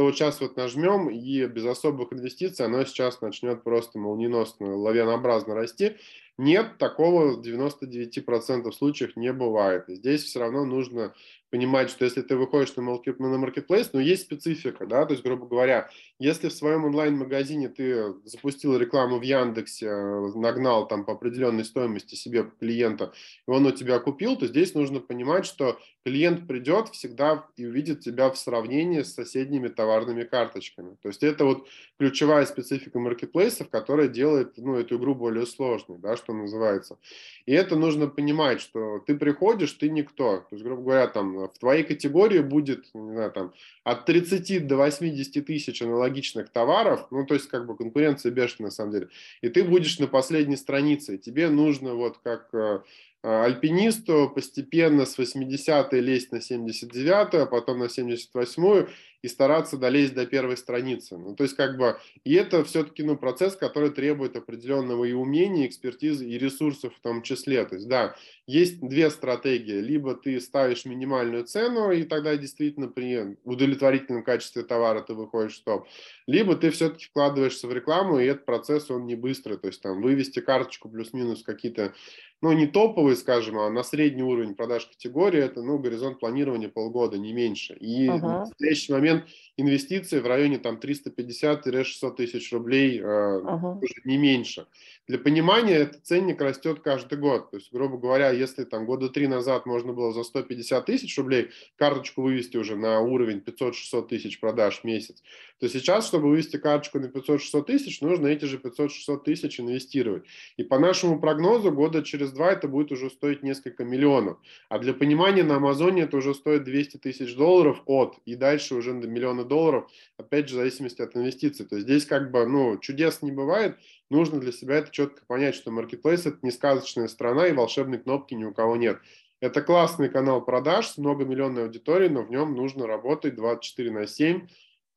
что 0.00 0.06
вот 0.06 0.14
сейчас 0.14 0.40
вот 0.40 0.56
нажмем, 0.56 1.10
и 1.10 1.44
без 1.44 1.66
особых 1.66 2.10
инвестиций 2.14 2.64
оно 2.64 2.86
сейчас 2.86 3.20
начнет 3.20 3.62
просто 3.62 3.98
молниеносно, 3.98 4.74
лавинообразно 4.74 5.54
расти. 5.54 5.96
Нет, 6.38 6.78
такого 6.78 7.36
в 7.36 7.42
99% 7.42 8.72
случаев 8.72 9.14
не 9.16 9.30
бывает. 9.30 9.84
здесь 9.88 10.24
все 10.24 10.40
равно 10.40 10.64
нужно 10.64 11.12
понимать, 11.50 11.90
что 11.90 12.04
если 12.04 12.22
ты 12.22 12.36
выходишь 12.36 12.74
на, 12.76 12.82
на 12.82 13.38
маркетплейс, 13.38 13.92
но 13.92 14.00
есть 14.00 14.22
специфика, 14.22 14.86
да, 14.86 15.04
то 15.04 15.12
есть, 15.12 15.24
грубо 15.24 15.46
говоря, 15.46 15.90
если 16.18 16.48
в 16.48 16.52
своем 16.52 16.84
онлайн-магазине 16.84 17.68
ты 17.68 18.14
запустил 18.24 18.76
рекламу 18.76 19.18
в 19.18 19.22
Яндексе, 19.22 19.90
нагнал 20.34 20.86
там 20.86 21.04
по 21.04 21.12
определенной 21.12 21.64
стоимости 21.64 22.14
себе 22.14 22.50
клиента, 22.60 23.12
и 23.46 23.50
он 23.50 23.66
у 23.66 23.72
тебя 23.72 23.98
купил, 23.98 24.36
то 24.36 24.46
здесь 24.46 24.74
нужно 24.74 25.00
понимать, 25.00 25.44
что 25.44 25.78
клиент 26.04 26.46
придет 26.46 26.88
всегда 26.88 27.46
и 27.56 27.66
увидит 27.66 28.00
тебя 28.00 28.30
в 28.30 28.38
сравнении 28.38 29.02
с 29.02 29.14
соседними 29.14 29.68
товарными 29.68 30.24
карточками. 30.24 30.96
То 31.02 31.08
есть 31.08 31.22
это 31.22 31.44
вот 31.44 31.68
ключевая 31.98 32.46
специфика 32.46 32.98
маркетплейсов, 32.98 33.68
которая 33.68 34.08
делает 34.08 34.56
ну, 34.56 34.76
эту 34.76 34.96
игру 34.96 35.14
более 35.14 35.46
сложной, 35.46 35.98
да, 35.98 36.16
что 36.16 36.32
называется. 36.32 36.98
И 37.46 37.52
это 37.52 37.76
нужно 37.76 38.06
понимать, 38.06 38.60
что 38.60 39.00
ты 39.00 39.16
приходишь, 39.16 39.72
ты 39.72 39.90
никто. 39.90 40.38
То 40.38 40.48
есть, 40.52 40.64
грубо 40.64 40.82
говоря, 40.82 41.06
там 41.08 41.39
в 41.48 41.58
твоей 41.58 41.84
категории 41.84 42.40
будет, 42.40 42.86
не 42.94 43.12
знаю, 43.12 43.30
там 43.32 43.54
от 43.84 44.06
30 44.06 44.66
до 44.66 44.76
80 44.76 45.46
тысяч 45.46 45.82
аналогичных 45.82 46.50
товаров, 46.50 47.06
ну, 47.10 47.26
то 47.26 47.34
есть 47.34 47.48
как 47.48 47.66
бы 47.66 47.76
конкуренция 47.76 48.32
бешеная 48.32 48.68
на 48.68 48.70
самом 48.70 48.92
деле. 48.92 49.08
И 49.42 49.48
ты 49.48 49.64
будешь 49.64 49.98
на 49.98 50.06
последней 50.06 50.56
странице, 50.56 51.18
тебе 51.18 51.48
нужно 51.48 51.94
вот 51.94 52.18
как 52.22 52.48
э, 52.52 52.80
альпинисту 53.22 54.30
постепенно 54.34 55.04
с 55.04 55.18
80-й 55.18 56.00
лезть 56.00 56.32
на 56.32 56.36
79-ю, 56.36 57.42
а 57.42 57.46
потом 57.46 57.80
на 57.80 57.84
78-ю 57.84 58.88
и 59.22 59.28
стараться 59.28 59.76
долезть 59.76 60.14
до 60.14 60.24
первой 60.26 60.56
страницы. 60.56 61.18
Ну, 61.18 61.34
то 61.34 61.44
есть 61.44 61.54
как 61.54 61.76
бы, 61.76 61.98
и 62.24 62.34
это 62.34 62.64
все-таки 62.64 63.02
ну, 63.02 63.16
процесс, 63.16 63.54
который 63.54 63.90
требует 63.90 64.36
определенного 64.36 65.04
и 65.04 65.12
умения, 65.12 65.64
и 65.64 65.68
экспертизы, 65.68 66.26
и 66.26 66.38
ресурсов 66.38 66.94
в 66.94 67.00
том 67.00 67.22
числе. 67.22 67.64
То 67.66 67.74
есть 67.74 67.88
да, 67.88 68.16
есть 68.50 68.80
две 68.80 69.10
стратегии. 69.10 69.80
Либо 69.80 70.14
ты 70.14 70.40
ставишь 70.40 70.84
минимальную 70.84 71.44
цену, 71.44 71.92
и 71.92 72.02
тогда 72.02 72.36
действительно 72.36 72.88
при 72.88 73.36
удовлетворительном 73.44 74.24
качестве 74.24 74.62
товара 74.62 75.00
ты 75.02 75.14
выходишь 75.14 75.60
в 75.60 75.64
топ. 75.64 75.86
Либо 76.26 76.56
ты 76.56 76.70
все-таки 76.70 77.06
вкладываешься 77.06 77.68
в 77.68 77.72
рекламу, 77.72 78.18
и 78.18 78.26
этот 78.26 78.44
процесс, 78.46 78.90
он 78.90 79.06
не 79.06 79.14
быстрый. 79.14 79.56
То 79.56 79.68
есть 79.68 79.80
там 79.80 80.02
вывести 80.02 80.40
карточку 80.40 80.88
плюс-минус 80.88 81.42
какие-то 81.42 81.94
ну, 82.42 82.52
не 82.52 82.66
топовый, 82.66 83.16
скажем, 83.16 83.58
а 83.58 83.68
на 83.68 83.82
средний 83.82 84.22
уровень 84.22 84.54
продаж 84.54 84.86
категории, 84.86 85.40
это, 85.40 85.62
ну, 85.62 85.78
горизонт 85.78 86.18
планирования 86.20 86.70
полгода, 86.70 87.18
не 87.18 87.34
меньше. 87.34 87.74
И 87.74 88.06
uh-huh. 88.06 88.18
в 88.18 88.22
настоящий 88.22 88.92
момент 88.92 89.24
инвестиции 89.58 90.20
в 90.20 90.26
районе 90.26 90.58
там 90.58 90.80
350-600 90.82 92.16
тысяч 92.16 92.50
рублей, 92.52 92.98
uh-huh. 93.00 93.78
уже 93.82 93.94
не 94.04 94.16
меньше. 94.16 94.66
Для 95.10 95.18
понимания, 95.18 95.74
этот 95.74 96.06
ценник 96.06 96.40
растет 96.40 96.82
каждый 96.84 97.18
год. 97.18 97.50
То 97.50 97.56
есть, 97.56 97.72
грубо 97.72 97.98
говоря, 97.98 98.30
если 98.30 98.62
там 98.62 98.86
года 98.86 99.08
три 99.08 99.26
назад 99.26 99.66
можно 99.66 99.92
было 99.92 100.12
за 100.12 100.22
150 100.22 100.86
тысяч 100.86 101.18
рублей 101.18 101.50
карточку 101.74 102.22
вывести 102.22 102.56
уже 102.56 102.76
на 102.76 103.00
уровень 103.00 103.38
500-600 103.38 104.06
тысяч 104.06 104.38
продаж 104.38 104.82
в 104.82 104.84
месяц, 104.84 105.24
то 105.60 105.68
сейчас, 105.68 106.06
чтобы 106.06 106.30
вывести 106.30 106.56
карточку 106.56 106.98
на 106.98 107.06
500-600 107.06 107.64
тысяч, 107.64 108.00
нужно 108.00 108.28
эти 108.28 108.46
же 108.46 108.56
500-600 108.56 109.22
тысяч 109.24 109.60
инвестировать. 109.60 110.24
И 110.56 110.64
по 110.64 110.78
нашему 110.78 111.20
прогнозу, 111.20 111.70
года 111.70 112.02
через 112.02 112.32
два 112.32 112.52
это 112.52 112.66
будет 112.66 112.92
уже 112.92 113.10
стоить 113.10 113.42
несколько 113.42 113.84
миллионов. 113.84 114.38
А 114.70 114.78
для 114.78 114.94
понимания, 114.94 115.42
на 115.42 115.56
Амазоне 115.56 116.04
это 116.04 116.16
уже 116.16 116.34
стоит 116.34 116.64
200 116.64 116.96
тысяч 116.96 117.36
долларов 117.36 117.82
от, 117.84 118.16
и 118.24 118.36
дальше 118.36 118.74
уже 118.74 118.94
до 118.94 119.06
миллиона 119.06 119.44
долларов, 119.44 119.90
опять 120.16 120.48
же, 120.48 120.54
в 120.54 120.58
зависимости 120.58 121.02
от 121.02 121.14
инвестиций. 121.14 121.66
То 121.66 121.76
есть 121.76 121.86
здесь 121.86 122.06
как 122.06 122.30
бы, 122.30 122.46
ну, 122.46 122.78
чудес 122.78 123.20
не 123.20 123.30
бывает, 123.30 123.76
нужно 124.08 124.40
для 124.40 124.52
себя 124.52 124.76
это 124.76 124.90
четко 124.90 125.26
понять, 125.26 125.54
что 125.54 125.70
Marketplace– 125.70 126.22
это 126.24 126.38
не 126.40 126.52
сказочная 126.52 127.06
страна, 127.06 127.46
и 127.46 127.52
волшебной 127.52 127.98
кнопки 127.98 128.32
ни 128.32 128.44
у 128.44 128.54
кого 128.54 128.76
нет. 128.76 128.98
Это 129.40 129.60
классный 129.60 130.08
канал 130.08 130.42
продаж 130.42 130.88
с 130.88 130.98
многомиллионной 130.98 131.64
аудиторией, 131.64 132.10
но 132.10 132.22
в 132.22 132.30
нем 132.30 132.54
нужно 132.54 132.86
работать 132.86 133.34
24 133.36 133.90
на 133.90 134.06
7, 134.06 134.46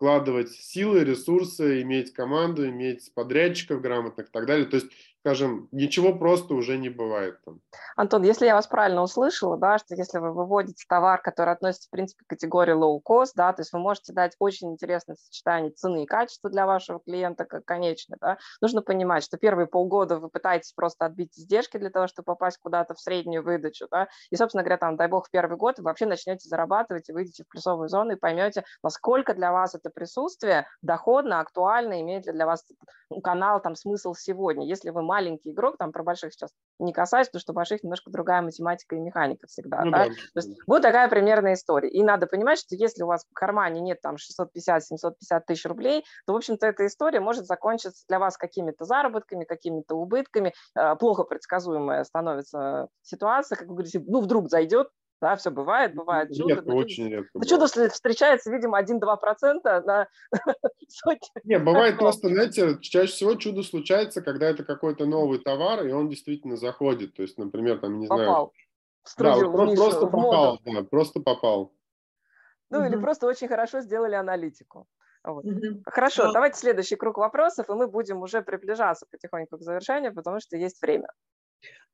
вкладывать 0.04 0.52
силы, 0.52 1.06
ресурсы, 1.06 1.82
иметь 1.82 2.12
команду, 2.12 2.68
иметь 2.68 3.14
подрядчиков 3.14 3.80
грамотных 3.80 4.28
и 4.28 4.32
так 4.34 4.46
далее. 4.46 4.66
То 4.66 4.76
есть 4.76 4.88
скажем, 5.24 5.70
ничего 5.72 6.14
просто 6.14 6.54
уже 6.54 6.78
не 6.78 6.90
бывает 6.90 7.38
там. 7.46 7.62
Антон, 7.96 8.24
если 8.24 8.46
я 8.46 8.56
вас 8.56 8.68
правильно 8.68 9.02
услышала, 9.02 9.58
да, 9.58 9.78
что 9.78 9.96
если 9.96 10.20
вы 10.20 10.34
выводите 10.34 10.84
товар, 10.86 11.22
который 11.22 11.54
относится, 11.54 11.88
в 11.88 11.92
принципе, 11.92 12.26
к 12.26 12.30
категории 12.30 12.76
low 12.76 13.00
cost, 13.02 13.32
да, 13.36 13.54
то 13.54 13.62
есть 13.62 13.72
вы 13.72 13.80
можете 13.80 14.12
дать 14.12 14.36
очень 14.40 14.74
интересное 14.74 15.16
сочетание 15.16 15.72
цены 15.72 16.04
и 16.04 16.06
качества 16.06 16.50
для 16.50 16.66
вашего 16.66 17.00
клиента 17.00 17.46
как 17.46 17.64
конечный, 17.64 18.18
да, 18.20 18.38
нужно 18.60 18.82
понимать, 18.82 19.24
что 19.24 19.38
первые 19.38 19.66
полгода 19.66 20.20
вы 20.20 20.28
пытаетесь 20.28 20.74
просто 20.74 21.06
отбить 21.06 21.40
издержки 21.40 21.78
для 21.78 21.90
того, 21.90 22.08
чтобы 22.08 22.26
попасть 22.26 22.58
куда-то 22.58 22.94
в 22.94 23.00
среднюю 23.00 23.44
выдачу, 23.44 23.88
да, 23.90 24.10
и, 24.30 24.36
собственно 24.36 24.64
говоря, 24.64 24.78
там, 24.78 24.98
дай 24.98 25.08
бог, 25.08 25.28
в 25.28 25.32
первый 25.32 25.56
год 25.56 25.78
вы 25.78 25.86
вообще 25.86 26.06
начнете 26.06 26.50
зарабатывать 26.50 27.08
и 27.08 27.14
выйдете 27.14 27.46
в 27.46 27.48
плюсовую 27.48 27.88
зону 27.88 28.12
и 28.12 28.18
поймете, 28.18 28.66
насколько 28.84 29.34
для 29.34 29.54
вас 29.54 29.74
это 29.74 29.90
присутствие 29.90 30.68
доходно, 30.82 31.40
актуально, 31.40 32.02
имеет 32.02 32.26
ли 32.26 32.34
для 32.34 32.46
вас 32.46 32.66
канал 33.24 33.62
там 33.62 33.76
смысл 33.76 34.14
сегодня. 34.14 34.68
Если 34.68 34.90
вы 34.90 35.02
маленький 35.14 35.52
игрок, 35.52 35.78
там 35.78 35.92
про 35.92 36.02
больших 36.02 36.34
сейчас 36.34 36.50
не 36.80 36.92
касаюсь, 36.92 37.28
потому 37.28 37.40
что 37.40 37.52
у 37.52 37.56
больших 37.56 37.84
немножко 37.84 38.10
другая 38.10 38.42
математика 38.42 38.96
и 38.96 39.00
механика 39.00 39.46
всегда. 39.46 39.84
Ну, 39.86 39.92
да? 39.92 40.08
Да. 40.08 40.14
То 40.34 40.48
есть 40.48 40.60
вот 40.66 40.82
такая 40.82 41.08
примерная 41.08 41.54
история. 41.54 41.88
И 41.90 42.02
надо 42.02 42.26
понимать, 42.26 42.58
что 42.58 42.76
если 42.76 43.04
у 43.04 43.08
вас 43.08 43.26
в 43.30 43.34
кармане 43.34 43.80
нет 43.80 44.02
там 44.02 44.16
650-750 44.16 45.42
тысяч 45.46 45.66
рублей, 45.66 46.04
то, 46.26 46.34
в 46.34 46.36
общем-то, 46.36 46.66
эта 46.66 46.88
история 46.88 47.20
может 47.20 47.46
закончиться 47.46 48.04
для 48.08 48.18
вас 48.18 48.38
какими-то 48.38 48.86
заработками, 48.86 49.46
какими-то 49.46 49.94
убытками. 49.94 50.54
Э, 50.76 50.96
плохо 50.96 51.26
предсказуемая 51.26 52.04
становится 52.06 52.88
ситуация, 53.04 53.56
как 53.56 53.68
вы 53.68 53.76
говорите, 53.76 54.02
ну, 54.08 54.22
вдруг 54.22 54.50
зайдет, 54.50 54.88
да, 55.24 55.38
все 55.38 55.52
бывает, 55.52 55.96
бывает 55.96 56.36
чудо. 56.36 56.56
Редко, 56.56 56.70
но 56.70 56.76
очень 56.76 57.06
чудо, 57.06 57.16
редко. 57.16 57.32
Но 57.34 57.44
чудо 57.46 57.68
встречается, 57.68 58.52
видимо, 58.52 58.82
1-2% 58.82 59.86
на 59.86 60.08
сотни. 60.90 61.30
Не, 61.46 61.60
бывает 61.60 61.98
просто, 61.98 62.28
знаете, 62.28 62.78
чаще 62.82 63.14
всего 63.14 63.36
чудо 63.36 63.64
случается, 63.64 64.22
когда 64.22 64.50
это 64.50 64.66
какой-то 64.66 65.06
новый 65.06 65.40
товар, 65.40 65.88
и 65.88 65.94
он 65.94 66.10
действительно 66.10 66.58
заходит. 66.58 67.14
То 67.16 67.22
есть, 67.22 67.38
например, 67.38 67.80
там, 67.80 68.00
не 68.00 68.08
знаю... 68.08 68.28
Попал. 68.28 68.54
Да, 69.18 69.36
просто 69.76 70.08
попал, 70.08 70.60
да, 70.66 70.84
просто 70.84 71.20
попал. 71.22 71.74
Ну, 72.70 72.80
угу. 72.80 72.88
или 72.88 72.98
просто 72.98 73.26
очень 73.26 73.48
хорошо 73.48 73.80
сделали 73.80 74.16
аналитику. 74.16 74.88
Вот. 75.24 75.46
Угу. 75.46 75.84
Хорошо, 75.86 76.24
да. 76.24 76.34
давайте 76.34 76.60
следующий 76.60 76.98
круг 76.98 77.18
вопросов, 77.18 77.70
и 77.70 77.74
мы 77.74 77.88
будем 77.88 78.22
уже 78.22 78.42
приближаться 78.42 79.06
потихоньку 79.10 79.58
к 79.58 79.62
завершению, 79.62 80.14
потому 80.14 80.42
что 80.42 80.58
есть 80.58 80.82
время. 80.82 81.08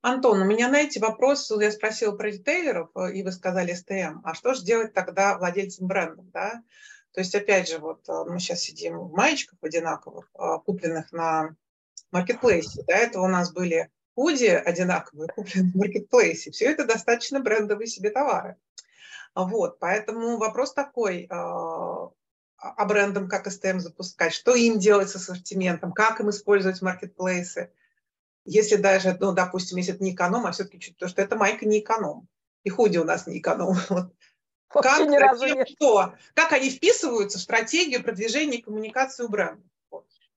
Антон, 0.02 0.42
у 0.42 0.46
меня 0.46 0.70
на 0.70 0.80
эти 0.80 0.98
вопросы, 0.98 1.56
я 1.60 1.72
спросила 1.72 2.16
про 2.16 2.30
ритейлеров, 2.30 2.90
э, 2.96 3.12
и 3.14 3.24
вы 3.24 3.34
сказали 3.34 3.74
СТМ, 3.74 4.22
а 4.24 4.34
что 4.34 4.54
же 4.54 4.64
делать 4.64 4.94
тогда 4.94 5.38
владельцам 5.38 5.88
брендов, 5.88 6.32
да? 6.32 6.64
То 7.12 7.20
есть, 7.20 7.36
опять 7.36 7.68
же, 7.68 7.80
вот 7.80 8.08
э, 8.08 8.24
мы 8.26 8.40
сейчас 8.40 8.62
сидим 8.62 8.98
в 8.98 9.12
маечках 9.12 9.60
одинаковых, 9.62 10.30
э, 10.36 10.60
купленных 10.66 11.12
на 11.12 11.54
маркетплейсе. 12.12 12.84
До 12.84 12.94
этого 12.94 13.26
у 13.26 13.28
нас 13.28 13.52
были 13.52 13.90
худи 14.16 14.46
одинаковые, 14.46 15.28
купленные 15.36 15.74
в 15.74 15.76
маркетплейсе. 15.76 16.52
Все 16.52 16.72
это 16.72 16.86
достаточно 16.86 17.42
брендовые 17.42 17.88
себе 17.88 18.10
товары. 18.10 18.56
Вот, 19.36 19.80
поэтому 19.80 20.38
вопрос 20.38 20.74
такой, 20.74 21.28
а 21.30 22.10
брендам 22.86 23.30
как 23.30 23.50
СТМ 23.50 23.80
запускать, 23.80 24.34
что 24.34 24.56
им 24.56 24.80
делать 24.80 25.10
с 25.10 25.16
ассортиментом, 25.16 25.94
как 25.94 26.20
им 26.20 26.32
использовать 26.32 26.82
маркетплейсы, 26.82 27.72
если 28.50 28.78
даже, 28.78 29.16
ну, 29.20 29.32
допустим, 29.32 29.78
если 29.78 29.94
это 29.94 30.04
не 30.04 30.14
эконом, 30.14 30.46
а 30.46 30.52
все-таки 30.52 30.80
чуть 30.80 30.98
то, 30.98 31.08
что 31.08 31.22
это 31.22 31.36
майка 31.36 31.68
не 31.68 31.80
эконом, 31.80 32.28
и 32.64 32.70
худи 32.70 32.98
у 32.98 33.04
нас 33.04 33.28
не 33.28 33.40
эконом. 33.40 33.76
Вот. 34.72 34.84
Как, 34.84 35.10
ни 35.10 35.18
разу 35.18 35.48
нет. 35.48 35.68
Что? 35.68 36.14
как 36.36 36.54
они 36.54 36.70
вписываются 36.70 37.40
в 37.40 37.42
стратегию 37.42 38.04
продвижения 38.04 38.60
и 38.60 38.62
коммуникации 38.62 39.26
бренда? 39.26 39.64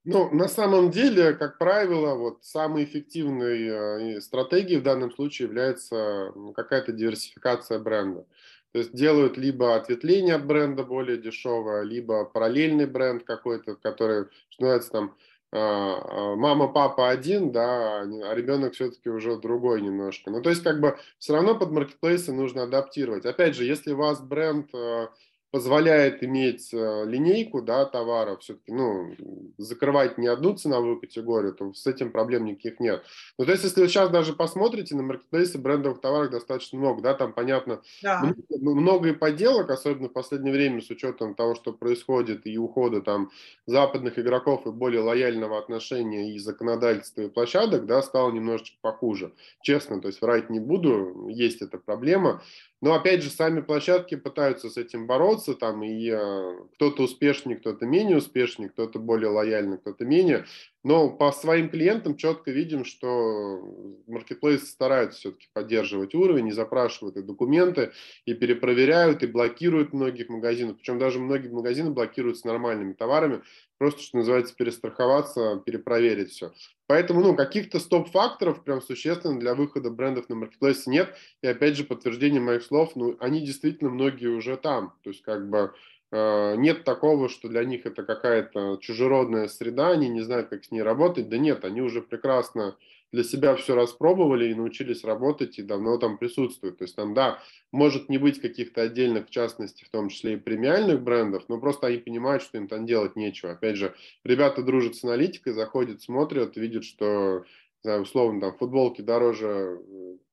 Ну, 0.05 0.31
на 0.35 0.49
самом 0.49 0.91
деле, 0.91 1.35
как 1.35 1.59
правило, 1.59 2.15
вот 2.15 2.43
самой 2.43 2.85
эффективной 2.85 4.15
э, 4.17 4.21
стратегией 4.23 4.81
в 4.81 4.83
данном 4.83 5.13
случае 5.13 5.49
является 5.49 6.33
какая-то 6.57 6.93
диверсификация 6.93 7.79
бренда. 7.79 8.25
То 8.73 8.79
есть 8.79 8.95
делают 8.95 9.37
либо 9.37 9.77
ответвление 9.77 10.37
от 10.37 10.47
бренда 10.47 10.83
более 10.83 11.19
дешевое, 11.19 11.83
либо 11.83 12.25
параллельный 12.25 12.87
бренд 12.87 13.25
какой-то, 13.25 13.77
который, 13.77 14.29
что 14.49 14.63
называется, 14.63 14.91
там, 14.91 15.17
мама, 15.53 16.69
папа 16.69 17.11
один, 17.11 17.53
да, 17.53 18.01
а 18.01 18.35
ребенок 18.35 18.73
все-таки 18.73 19.11
уже 19.11 19.37
другой 19.37 19.83
немножко. 19.83 20.31
Ну, 20.31 20.41
то 20.41 20.51
есть, 20.51 20.63
как 20.63 20.81
бы, 20.81 20.99
все 21.19 21.35
равно 21.35 21.55
под 21.55 21.73
маркетплейсы 21.73 22.33
нужно 22.33 22.63
адаптировать. 22.63 23.27
Опять 23.27 23.55
же, 23.55 23.65
если 23.65 23.93
у 23.93 23.97
вас 23.97 24.21
бренд 24.21 24.75
а, 24.75 25.11
позволяет 25.53 26.25
иметь 26.25 26.73
э, 26.73 27.05
линейку 27.07 27.61
да, 27.61 27.85
товаров, 27.85 28.41
все-таки 28.41 28.73
ну, 28.73 29.15
закрывать 29.59 30.17
не 30.17 30.27
одну 30.27 30.57
ценовую 30.57 30.99
категорию, 30.99 31.53
то 31.53 31.75
с 31.75 31.87
этим 31.87 32.11
проблем 32.11 32.47
никаких 32.47 32.81
нет. 32.81 33.05
Но 33.39 33.45
то 33.45 33.53
есть, 33.53 33.63
если 33.63 33.83
вы 33.83 33.89
сейчас 33.89 34.09
даже 34.09 34.33
посмотрите 34.33 34.97
на 34.97 35.03
маркетплейсы 35.03 35.59
брендовых 35.59 36.01
товаров 36.01 36.31
достаточно 36.31 36.79
много, 36.79 37.03
да, 37.03 37.13
там 37.13 37.35
понятно, 37.35 37.83
да. 38.03 38.33
много 38.49 39.11
и 39.11 39.13
подделок, 39.13 39.69
особенно 39.69 40.09
в 40.09 40.15
последнее 40.15 40.55
время 40.55 40.81
с 40.81 40.89
учетом 40.89 41.35
того, 41.35 41.55
что 41.55 41.75
происходит 41.75 42.47
и 42.47 42.57
ухода 42.57 43.03
там 43.03 43.31
западных 43.67 44.19
игроков 44.19 44.67
и 44.67 44.71
более 44.71 45.03
лояльного 45.03 45.59
отношения 45.59 46.35
и 46.35 46.39
законодательства 46.39 47.21
и 47.21 47.29
площадок, 47.29 47.85
да, 47.85 48.01
стало 48.01 48.33
немножечко 48.33 48.79
похуже. 48.81 49.35
Честно, 49.61 50.01
то 50.01 50.09
есть 50.09 50.23
врать 50.23 50.49
не 50.49 50.61
буду, 50.61 51.29
есть 51.29 51.61
эта 51.61 51.77
проблема. 51.77 52.43
Но 52.83 52.95
опять 52.95 53.23
же, 53.23 53.31
сами 53.31 53.61
площадки 53.61 54.17
пытаются 54.17 54.69
с 54.69 54.77
этим 54.77 55.07
бороться, 55.07 55.42
там 55.55 55.83
и 55.83 56.09
э, 56.09 56.59
кто-то 56.75 57.03
успешнее, 57.03 57.57
кто-то 57.57 57.85
менее 57.87 58.17
успешнее, 58.19 58.71
кто-то 58.71 58.99
более 58.99 59.29
лояльный, 59.29 59.79
кто-то 59.79 60.05
менее. 60.05 60.47
Но 60.85 61.11
по 61.11 61.31
своим 61.31 61.69
клиентам 61.69 62.17
четко 62.17 62.51
видим, 62.51 62.85
что 62.85 63.61
маркетплейсы 64.09 64.67
стараются 64.67 65.19
все-таки 65.19 65.47
поддерживать 65.53 66.15
уровень 66.15 66.49
и 66.49 66.53
запрашивают 66.53 67.17
и 67.17 67.23
документы, 67.23 67.93
и 68.27 68.35
перепроверяют, 68.35 69.23
и 69.23 69.29
блокируют 69.29 69.93
многих 69.93 70.29
магазинов. 70.29 70.79
Причем 70.79 70.99
даже 70.99 71.21
многие 71.21 71.49
магазины 71.49 71.91
блокируют 71.91 72.39
с 72.39 72.45
нормальными 72.45 72.95
товарами, 72.95 73.43
просто, 73.79 74.03
что 74.03 74.19
называется, 74.19 74.57
перестраховаться, 74.57 75.63
перепроверить 75.65 76.31
все. 76.31 76.53
Поэтому, 76.89 77.21
ну, 77.21 77.37
каких-то 77.37 77.79
стоп-факторов 77.79 78.65
прям 78.65 78.83
существенно 78.83 79.39
для 79.39 79.55
выхода 79.55 79.89
брендов 79.91 80.29
на 80.29 80.35
маркетплейсе 80.35 80.91
нет. 80.91 81.15
И 81.43 81.47
опять 81.47 81.77
же, 81.77 81.85
подтверждение 81.85 82.41
моих 82.41 82.63
слов, 82.65 82.97
ну, 82.97 83.17
они 83.21 83.41
действительно 83.41 83.89
многие 83.91 84.27
уже 84.27 84.57
там. 84.57 84.95
То 85.03 85.11
есть, 85.11 85.23
как 85.23 85.49
бы, 85.49 85.73
нет 86.13 86.85
такого, 86.85 87.29
что 87.29 87.49
для 87.49 87.65
них 87.65 87.87
это 87.87 88.03
какая-то 88.03 88.79
чужеродная 88.81 89.49
среда, 89.49 89.91
они 89.91 90.09
не 90.09 90.21
знают, 90.21 90.49
как 90.49 90.65
с 90.65 90.71
ней 90.71 90.83
работать. 90.83 91.29
Да 91.29 91.39
нет, 91.39 91.65
они 91.65 91.81
уже 91.81 92.03
прекрасно 92.03 92.77
для 93.13 93.25
себя 93.25 93.55
все 93.57 93.75
распробовали 93.75 94.49
и 94.51 94.55
научились 94.55 95.05
работать, 95.05 95.59
и 95.59 95.63
давно 95.63 95.99
там 95.99 96.17
присутствуют. 96.17 96.79
То 96.79 96.85
есть 96.85 96.97
там, 96.97 97.13
да, 97.13 97.39
может 97.71 98.09
не 98.09 98.17
быть 98.19 98.41
каких-то 98.41 98.83
отдельных, 98.83 99.27
в 99.27 99.31
частности, 99.31 99.85
в 99.85 99.91
том 99.91 100.09
числе 100.09 100.35
и 100.35 100.37
премиальных 100.37 101.03
брендов, 101.03 101.45
но 101.49 101.59
просто 101.59 101.89
они 101.89 101.99
понимают, 101.99 102.43
что 102.43 102.57
им 102.57 102.69
там 102.69 102.87
делать 102.87 103.17
нечего. 103.17 103.53
Опять 103.53 103.77
же, 103.77 103.95
ребята 104.25 104.63
дружат 104.63 104.97
с 104.97 105.05
аналитикой, 105.05 105.53
заходят, 105.53 106.01
смотрят, 106.01 106.57
видят, 106.57 106.85
что 106.85 107.45
знаю, 107.83 108.03
условно, 108.03 108.41
там 108.41 108.57
футболки 108.59 109.03
дороже 109.03 109.81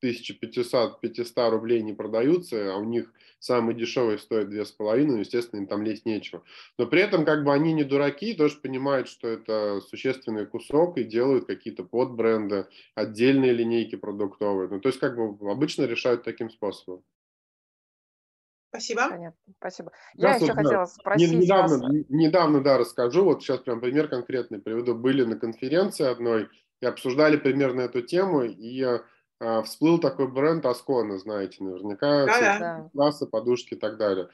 1500-500 0.04 1.50
рублей 1.50 1.82
не 1.82 1.94
продаются, 1.94 2.74
а 2.74 2.78
у 2.78 2.84
них 2.84 3.12
самый 3.40 3.74
дешевый 3.74 4.20
стоит 4.20 4.50
2,5, 4.50 5.06
ну, 5.06 5.18
естественно, 5.18 5.62
им 5.62 5.68
там 5.68 5.84
лезть 5.84 6.06
нечего. 6.06 6.44
Но 6.78 6.88
при 6.88 7.02
этом 7.02 7.26
как 7.26 7.44
бы 7.44 7.54
они 7.54 7.74
не 7.74 7.84
дураки, 7.84 8.34
тоже 8.34 8.58
понимают, 8.58 9.08
что 9.08 9.28
это 9.28 9.82
существенный 9.82 10.46
кусок 10.46 10.98
и 10.98 11.04
делают 11.04 11.46
какие-то 11.46 11.84
подбренды, 11.84 12.68
отдельные 12.96 13.54
линейки 13.54 13.96
продуктовые. 13.96 14.70
Ну, 14.70 14.80
то 14.80 14.90
есть 14.90 15.00
как 15.00 15.16
бы 15.16 15.52
обычно 15.52 15.84
решают 15.84 16.24
таким 16.24 16.50
способом. 16.50 17.04
Спасибо. 18.70 19.10
Понятно, 19.10 19.54
спасибо. 19.58 19.92
Я 20.14 20.34
Сейчас 20.34 20.42
еще 20.44 20.54
вот, 20.54 20.64
хотела 20.64 20.86
спросить 20.86 21.32
недавно, 21.32 21.78
вас... 21.80 22.06
недавно, 22.10 22.62
да, 22.62 22.78
расскажу, 22.78 23.24
вот 23.24 23.42
сейчас 23.42 23.62
прям 23.62 23.82
пример 23.82 24.08
конкретный 24.08 24.60
приведу. 24.60 24.94
Были 24.94 25.24
на 25.24 25.38
конференции 25.38 26.06
одной 26.06 26.50
и 26.82 26.86
обсуждали 26.86 27.38
примерно 27.38 27.82
эту 27.82 28.02
тему, 28.02 28.44
и 28.44 29.00
а, 29.40 29.62
всплыл 29.64 30.00
такой 30.00 30.28
бренд 30.28 30.66
Аскона, 30.66 31.18
знаете, 31.18 31.64
наверняка, 31.64 32.26
Да-да. 32.26 32.90
классы, 32.94 33.26
подушки 33.26 33.74
и 33.76 33.78
так 33.78 33.98
далее. 33.98 34.30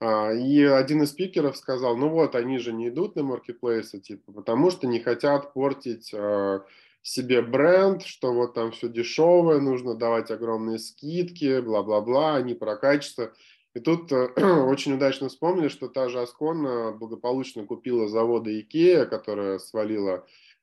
А, 0.00 0.32
и 0.32 0.62
один 0.62 1.02
из 1.02 1.10
спикеров 1.10 1.56
сказал, 1.56 1.96
ну 1.96 2.08
вот, 2.08 2.34
они 2.34 2.58
же 2.58 2.72
не 2.72 2.88
идут 2.88 3.16
на 3.16 3.22
маркетплейсы, 3.22 4.00
типа, 4.00 4.32
потому 4.32 4.70
что 4.70 4.86
не 4.86 5.00
хотят 5.00 5.54
портить 5.54 6.12
а, 6.14 6.64
себе 7.02 7.40
бренд, 7.40 8.02
что 8.02 8.32
вот 8.34 8.54
там 8.54 8.72
все 8.72 8.88
дешевое, 8.88 9.60
нужно 9.60 9.94
давать 9.94 10.30
огромные 10.30 10.78
скидки, 10.78 11.60
бла-бла-бла, 11.60 12.36
они 12.36 12.54
про 12.54 12.76
качество. 12.76 13.32
И 13.72 13.80
тут 13.80 14.12
э, 14.12 14.26
очень 14.66 14.94
удачно 14.94 15.28
вспомнили, 15.28 15.68
что 15.68 15.88
та 15.88 16.08
же 16.08 16.20
Аскон 16.20 16.98
благополучно 16.98 17.64
купила 17.64 18.08
заводы 18.08 18.60
Икея, 18.60 19.06
которая 19.06 19.58
свалила, 19.58 20.16
э, 20.16 20.20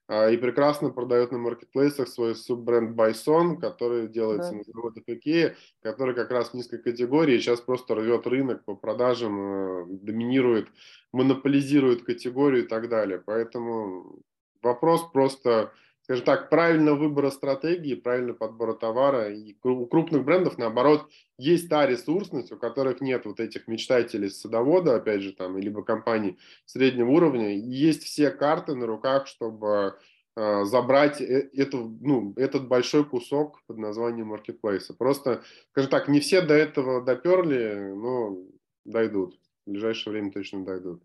и 0.10 0.38
прекрасно 0.38 0.90
продает 0.90 1.32
на 1.34 1.38
маркетплейсах 1.38 2.08
свой 2.08 2.34
суббренд 2.36 2.96
Байсон, 2.96 3.60
который 3.60 4.08
делается 4.08 4.52
да. 4.52 4.58
на 4.58 4.64
заводах 4.64 5.04
Икея, 5.06 5.56
который 5.82 6.16
как 6.16 6.32
раз 6.32 6.50
в 6.50 6.54
низкой 6.54 6.82
категории, 6.82 7.40
сейчас 7.40 7.60
просто 7.60 7.94
рвет 7.96 8.26
рынок 8.26 8.64
по 8.64 8.76
продажам, 8.76 9.40
э, 9.40 9.86
доминирует, 9.90 10.70
монополизирует 11.12 12.04
категорию 12.04 12.64
и 12.64 12.68
так 12.68 12.88
далее. 12.88 13.22
Поэтому 13.26 14.22
вопрос 14.62 15.04
просто 15.12 15.74
скажем 16.08 16.24
так, 16.24 16.50
правильного 16.50 16.96
выбора 16.96 17.30
стратегии, 17.32 17.94
правильного 17.94 18.38
подбора 18.38 18.74
товара. 18.74 19.30
И 19.30 19.58
у 19.64 19.86
крупных 19.88 20.24
брендов, 20.24 20.58
наоборот, 20.58 21.10
есть 21.38 21.68
та 21.68 21.86
ресурсность, 21.86 22.50
у 22.54 22.58
которых 22.58 23.02
нет 23.02 23.26
вот 23.26 23.42
этих 23.42 23.68
мечтателей 23.68 24.30
садовода, 24.30 24.96
опять 24.96 25.22
же, 25.22 25.34
там, 25.34 25.58
либо 25.58 25.84
компаний 25.84 26.38
среднего 26.66 27.10
уровня. 27.10 27.58
И 27.58 27.60
есть 27.60 28.04
все 28.04 28.32
карты 28.32 28.74
на 28.74 28.88
руках, 28.88 29.28
чтобы 29.28 29.98
э, 30.38 30.64
забрать 30.64 31.20
э, 31.20 31.50
эту, 31.54 31.98
ну, 32.00 32.34
этот 32.38 32.70
большой 32.70 33.04
кусок 33.04 33.62
под 33.68 33.78
названием 33.78 34.28
маркетплейса. 34.28 34.94
Просто, 34.94 35.44
скажем 35.72 35.92
так, 35.92 36.08
не 36.08 36.22
все 36.22 36.40
до 36.40 36.54
этого 36.54 37.04
доперли, 37.04 37.92
но 37.94 38.38
дойдут. 38.86 39.38
В 39.66 39.72
ближайшее 39.72 40.14
время 40.14 40.32
точно 40.32 40.64
дойдут. 40.64 41.04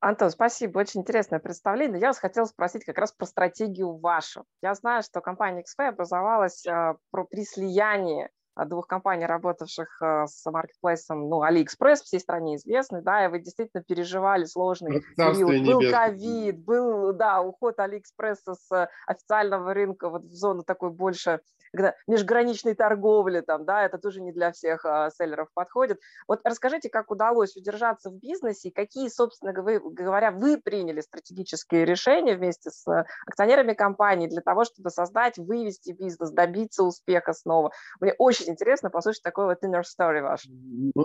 Антон, 0.00 0.30
спасибо, 0.30 0.78
очень 0.78 1.02
интересное 1.02 1.40
представление. 1.40 2.00
Я 2.00 2.08
вас 2.08 2.18
хотела 2.18 2.46
спросить 2.46 2.84
как 2.86 2.96
раз 2.96 3.12
про 3.12 3.26
стратегию 3.26 3.98
вашу. 3.98 4.46
Я 4.62 4.74
знаю, 4.74 5.02
что 5.02 5.20
компания 5.20 5.62
XP 5.62 5.88
образовалась 5.88 6.64
э, 6.66 6.94
про, 7.10 7.24
при 7.24 7.44
слиянии 7.44 8.30
двух 8.66 8.86
компаний, 8.86 9.26
работавших 9.26 10.02
э, 10.02 10.26
с 10.26 10.50
маркетплейсом, 10.50 11.28
ну, 11.28 11.42
AliExpress, 11.42 11.96
всей 12.04 12.20
стране 12.20 12.56
известный, 12.56 13.02
да, 13.02 13.24
и 13.24 13.28
вы 13.28 13.40
действительно 13.40 13.82
переживали 13.82 14.44
сложный 14.44 15.02
период. 15.16 15.66
Был 15.66 15.90
ковид, 15.90 16.64
был, 16.64 17.12
да, 17.12 17.40
уход 17.40 17.78
AliExpress 17.78 18.54
с 18.54 18.88
официального 19.06 19.74
рынка 19.74 20.08
вот 20.08 20.24
в 20.24 20.32
зону 20.32 20.62
такой 20.62 20.90
больше 20.90 21.40
когда 21.72 21.94
межграничной 22.06 22.74
торговли, 22.74 23.40
там, 23.40 23.64
да, 23.64 23.84
это 23.84 23.98
тоже 23.98 24.20
не 24.20 24.32
для 24.32 24.52
всех 24.52 24.84
а, 24.84 25.10
селлеров 25.10 25.48
подходит. 25.54 26.00
Вот 26.26 26.40
расскажите, 26.44 26.88
как 26.88 27.10
удалось 27.10 27.56
удержаться 27.56 28.10
в 28.10 28.14
бизнесе 28.14 28.68
и 28.68 28.72
какие, 28.72 29.08
собственно 29.08 29.52
говоря, 29.52 30.30
вы 30.30 30.58
приняли 30.58 31.00
стратегические 31.00 31.84
решения 31.84 32.34
вместе 32.34 32.70
с 32.70 32.86
акционерами 33.26 33.74
компании 33.74 34.28
для 34.28 34.40
того, 34.40 34.64
чтобы 34.64 34.90
создать, 34.90 35.38
вывести 35.38 35.92
бизнес, 35.92 36.30
добиться 36.30 36.82
успеха 36.82 37.32
снова. 37.32 37.72
Мне 38.00 38.14
очень 38.18 38.39
интересно 38.48 38.90
послушать 38.90 39.22
такой 39.22 39.46
вот 39.46 39.62
inner 39.62 39.82
story 39.82 40.22
ваш. 40.22 40.46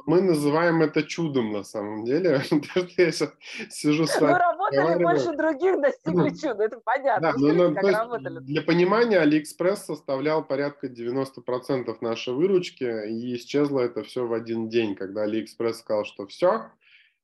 Мы 0.06 0.22
называем 0.22 0.82
это 0.82 1.04
чудом 1.04 1.52
на 1.52 1.64
самом 1.64 2.04
деле. 2.06 2.42
я 2.98 3.12
сижу 3.70 4.06
с 4.06 4.20
вами. 4.20 4.34
Вы 4.34 4.40
работали 4.40 5.04
больше 5.04 5.36
других, 5.36 5.82
достигли 5.82 6.30
чуда, 6.30 6.64
это 6.64 6.80
понятно. 6.84 7.34
Да, 7.34 7.82
как 7.82 8.44
Для 8.44 8.62
понимания, 8.62 9.24
AliExpress 9.24 9.76
составлял 9.78 10.44
порядка 10.44 10.88
90% 10.88 11.96
нашей 12.02 12.34
выручки, 12.34 12.84
и 12.84 13.36
исчезло 13.36 13.82
это 13.82 14.04
все 14.04 14.26
в 14.26 14.34
один 14.34 14.70
день, 14.70 14.96
когда 14.96 15.26
AliExpress 15.26 15.74
сказал, 15.74 16.06
что 16.06 16.28
все, 16.28 16.72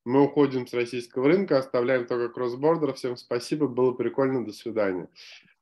мы 0.03 0.23
уходим 0.23 0.65
с 0.65 0.73
российского 0.73 1.27
рынка, 1.27 1.59
оставляем 1.59 2.07
только 2.07 2.33
кроссбордер, 2.33 2.93
всем 2.93 3.17
спасибо, 3.17 3.67
было 3.67 3.91
прикольно, 3.91 4.43
до 4.45 4.51
свидания. 4.51 5.07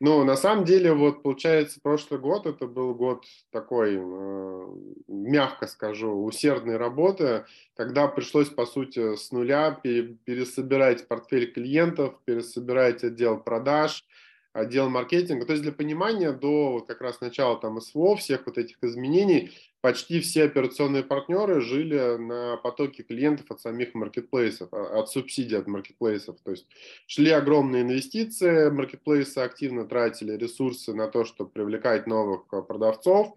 Ну, 0.02 0.24
на 0.24 0.38
самом 0.38 0.64
деле, 0.64 0.94
вот 0.94 1.24
получается, 1.24 1.80
прошлый 1.84 2.22
год, 2.22 2.46
это 2.46 2.68
был 2.68 2.96
год 2.96 3.26
такой, 3.52 3.98
э, 4.00 4.68
мягко 5.10 5.68
скажу, 5.68 6.24
усердной 6.24 6.78
работы, 6.78 7.46
когда 7.76 8.08
пришлось, 8.08 8.48
по 8.48 8.66
сути, 8.66 9.18
с 9.18 9.32
нуля 9.34 9.72
пересобирать 9.72 11.06
портфель 11.10 11.52
клиентов, 11.52 12.16
пересобирать 12.24 13.04
отдел 13.04 13.40
продаж, 13.42 14.06
отдел 14.54 14.90
маркетинга. 14.90 15.46
То 15.46 15.54
есть 15.54 15.64
для 15.64 15.72
понимания 15.72 16.32
до 16.32 16.74
вот 16.74 16.88
как 16.88 17.02
раз 17.02 17.22
начала 17.22 17.58
там 17.58 17.80
СВО, 17.80 18.16
всех 18.16 18.46
вот 18.46 18.58
этих 18.58 18.78
изменений, 18.82 19.52
почти 19.82 20.20
все 20.20 20.44
операционные 20.44 21.04
партнеры 21.04 21.62
жили 21.62 22.18
на 22.18 22.58
потоке 22.58 23.04
клиентов 23.04 23.46
от 23.50 23.62
самих 23.62 23.94
маркетплейсов, 23.94 24.70
а, 24.72 25.00
от 25.00 25.10
субсидий 25.10 25.58
от 25.58 25.68
маркетплейсов. 25.68 26.38
То 26.44 26.52
есть 26.52 26.68
шли 27.08 27.30
огромные 27.30 27.84
инвестиции, 27.84 28.70
маркетплейсы 28.70 29.40
активно 29.40 29.86
тратили 29.86 30.36
ресурсы 30.36 30.94
на 30.94 31.08
то, 31.08 31.26
чтобы 31.26 31.50
привлекать 31.52 32.08
новых 32.08 32.44
а, 32.52 32.62
продавцов, 32.62 33.28
а, 33.30 33.34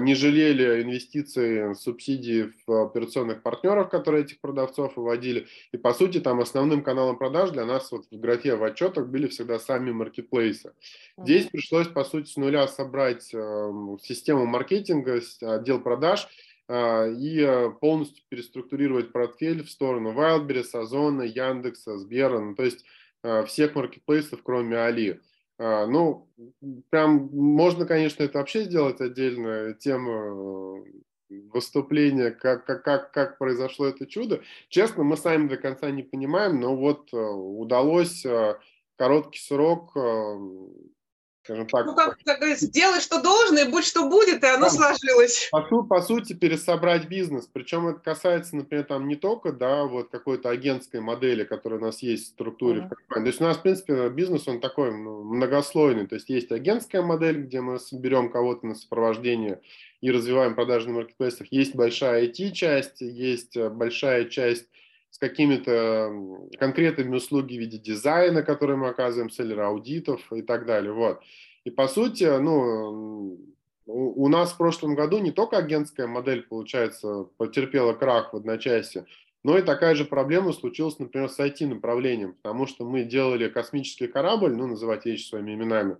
не 0.00 0.14
жалели 0.14 0.82
инвестиций, 0.82 1.74
субсидий 1.74 2.52
в 2.66 2.84
операционных 2.84 3.42
партнеров, 3.42 3.90
которые 3.90 4.24
этих 4.24 4.40
продавцов 4.40 4.96
выводили. 4.96 5.46
И, 5.72 5.76
по 5.76 5.92
сути, 5.92 6.20
там 6.20 6.40
основным 6.40 6.82
каналом 6.82 7.18
продаж 7.18 7.50
для 7.50 7.64
нас 7.64 7.90
вот 7.90 8.06
в 8.10 8.20
графе 8.20 8.56
в 8.56 8.62
отчетах 8.62 9.08
были 9.08 9.26
всегда 9.26 9.58
сами 9.58 9.90
маркетплейсы. 9.90 10.72
Здесь 11.18 11.46
пришлось, 11.46 11.88
по 11.88 12.04
сути, 12.04 12.30
с 12.30 12.36
нуля 12.36 12.68
собрать 12.68 13.32
эм, 13.34 13.98
систему 14.02 14.46
маркетинга, 14.46 15.20
отдел 15.42 15.80
продаж, 15.80 16.28
а, 16.66 17.06
и 17.06 17.40
э, 17.40 17.70
полностью 17.80 18.24
переструктурировать 18.28 19.12
портфель 19.12 19.62
в 19.62 19.70
сторону 19.70 20.12
Wildberries, 20.12 20.74
Озона, 20.74 21.22
Яндекса, 21.22 21.98
Сбера, 21.98 22.38
ну, 22.38 22.54
то 22.54 22.62
есть 22.62 22.84
э, 23.22 23.44
всех 23.44 23.74
маркетплейсов, 23.74 24.42
кроме 24.42 24.78
Али. 24.78 25.20
А, 25.58 25.86
ну, 25.86 26.28
прям 26.90 27.28
можно, 27.32 27.86
конечно, 27.86 28.22
это 28.22 28.38
вообще 28.38 28.64
сделать 28.64 29.00
отдельную 29.00 29.74
тему 29.76 30.84
э, 31.30 31.38
выступления, 31.52 32.30
как, 32.32 32.64
как, 32.64 32.82
как, 32.82 33.12
как 33.12 33.38
произошло 33.38 33.86
это 33.86 34.06
чудо. 34.06 34.42
Честно, 34.68 35.04
мы 35.04 35.16
сами 35.16 35.48
до 35.48 35.56
конца 35.56 35.90
не 35.90 36.02
понимаем, 36.02 36.60
но 36.60 36.76
вот 36.76 37.12
э, 37.12 37.16
удалось 37.16 38.24
э, 38.26 38.58
короткий 38.96 39.40
срок 39.40 39.92
скажем 41.44 41.66
так. 41.66 41.86
Ну, 41.86 41.94
как, 41.94 42.18
как 42.24 42.38
говорится, 42.38 42.70
делай, 42.70 43.00
что 43.00 43.22
должно, 43.22 43.60
и 43.60 43.68
будь 43.68 43.84
что 43.84 44.08
будет, 44.08 44.42
и 44.42 44.46
оно 44.46 44.66
да. 44.66 44.70
сложилось. 44.70 45.48
По, 45.50 45.60
по 45.82 46.00
сути, 46.00 46.32
пересобрать 46.32 47.06
бизнес. 47.06 47.48
Причем 47.52 47.86
это 47.88 48.00
касается, 48.00 48.56
например, 48.56 48.84
там 48.84 49.06
не 49.06 49.16
только, 49.16 49.52
да, 49.52 49.84
вот 49.84 50.08
какой-то 50.10 50.48
агентской 50.48 51.00
модели, 51.00 51.44
которая 51.44 51.78
у 51.78 51.82
нас 51.82 52.02
есть 52.02 52.24
в 52.24 52.28
структуре 52.28 52.80
uh-huh. 52.80 52.88
компании. 52.88 53.24
То 53.24 53.28
есть 53.28 53.40
у 53.40 53.44
нас, 53.44 53.56
в 53.58 53.62
принципе, 53.62 54.08
бизнес, 54.08 54.48
он 54.48 54.60
такой 54.60 54.92
ну, 54.92 55.22
многослойный. 55.22 56.06
То 56.06 56.14
есть 56.14 56.30
есть 56.30 56.50
агентская 56.50 57.02
модель, 57.02 57.42
где 57.42 57.60
мы 57.60 57.78
берем 57.92 58.30
кого-то 58.30 58.66
на 58.66 58.74
сопровождение 58.74 59.60
и 60.00 60.10
развиваем 60.10 60.54
продажи 60.54 60.88
на 60.88 60.94
маркетплейсах. 60.94 61.48
Есть 61.50 61.74
большая 61.74 62.26
IT-часть, 62.26 63.00
есть 63.00 63.56
э, 63.56 63.68
большая 63.68 64.26
часть 64.26 64.66
с 65.14 65.18
какими-то 65.18 66.12
конкретными 66.58 67.14
услугами 67.14 67.56
в 67.56 67.60
виде 67.60 67.78
дизайна, 67.78 68.42
которые 68.42 68.76
мы 68.76 68.88
оказываем, 68.88 69.30
селлера 69.30 69.68
аудитов 69.68 70.20
и 70.32 70.42
так 70.42 70.66
далее. 70.66 70.92
Вот. 70.92 71.20
И 71.62 71.70
по 71.70 71.86
сути, 71.86 72.24
ну, 72.24 73.38
у 73.86 74.28
нас 74.28 74.50
в 74.50 74.56
прошлом 74.56 74.96
году 74.96 75.18
не 75.18 75.30
только 75.30 75.56
агентская 75.56 76.08
модель, 76.08 76.42
получается, 76.42 77.28
потерпела 77.36 77.92
крах 77.92 78.32
в 78.32 78.36
одночасье, 78.38 79.06
но 79.44 79.56
и 79.56 79.62
такая 79.62 79.94
же 79.94 80.04
проблема 80.04 80.52
случилась, 80.52 80.98
например, 80.98 81.28
с 81.28 81.38
IT-направлением, 81.38 82.34
потому 82.42 82.66
что 82.66 82.84
мы 82.84 83.04
делали 83.04 83.48
космический 83.48 84.08
корабль, 84.08 84.52
ну, 84.52 84.66
называть 84.66 85.06
вещи 85.06 85.28
своими 85.28 85.54
именами, 85.54 85.96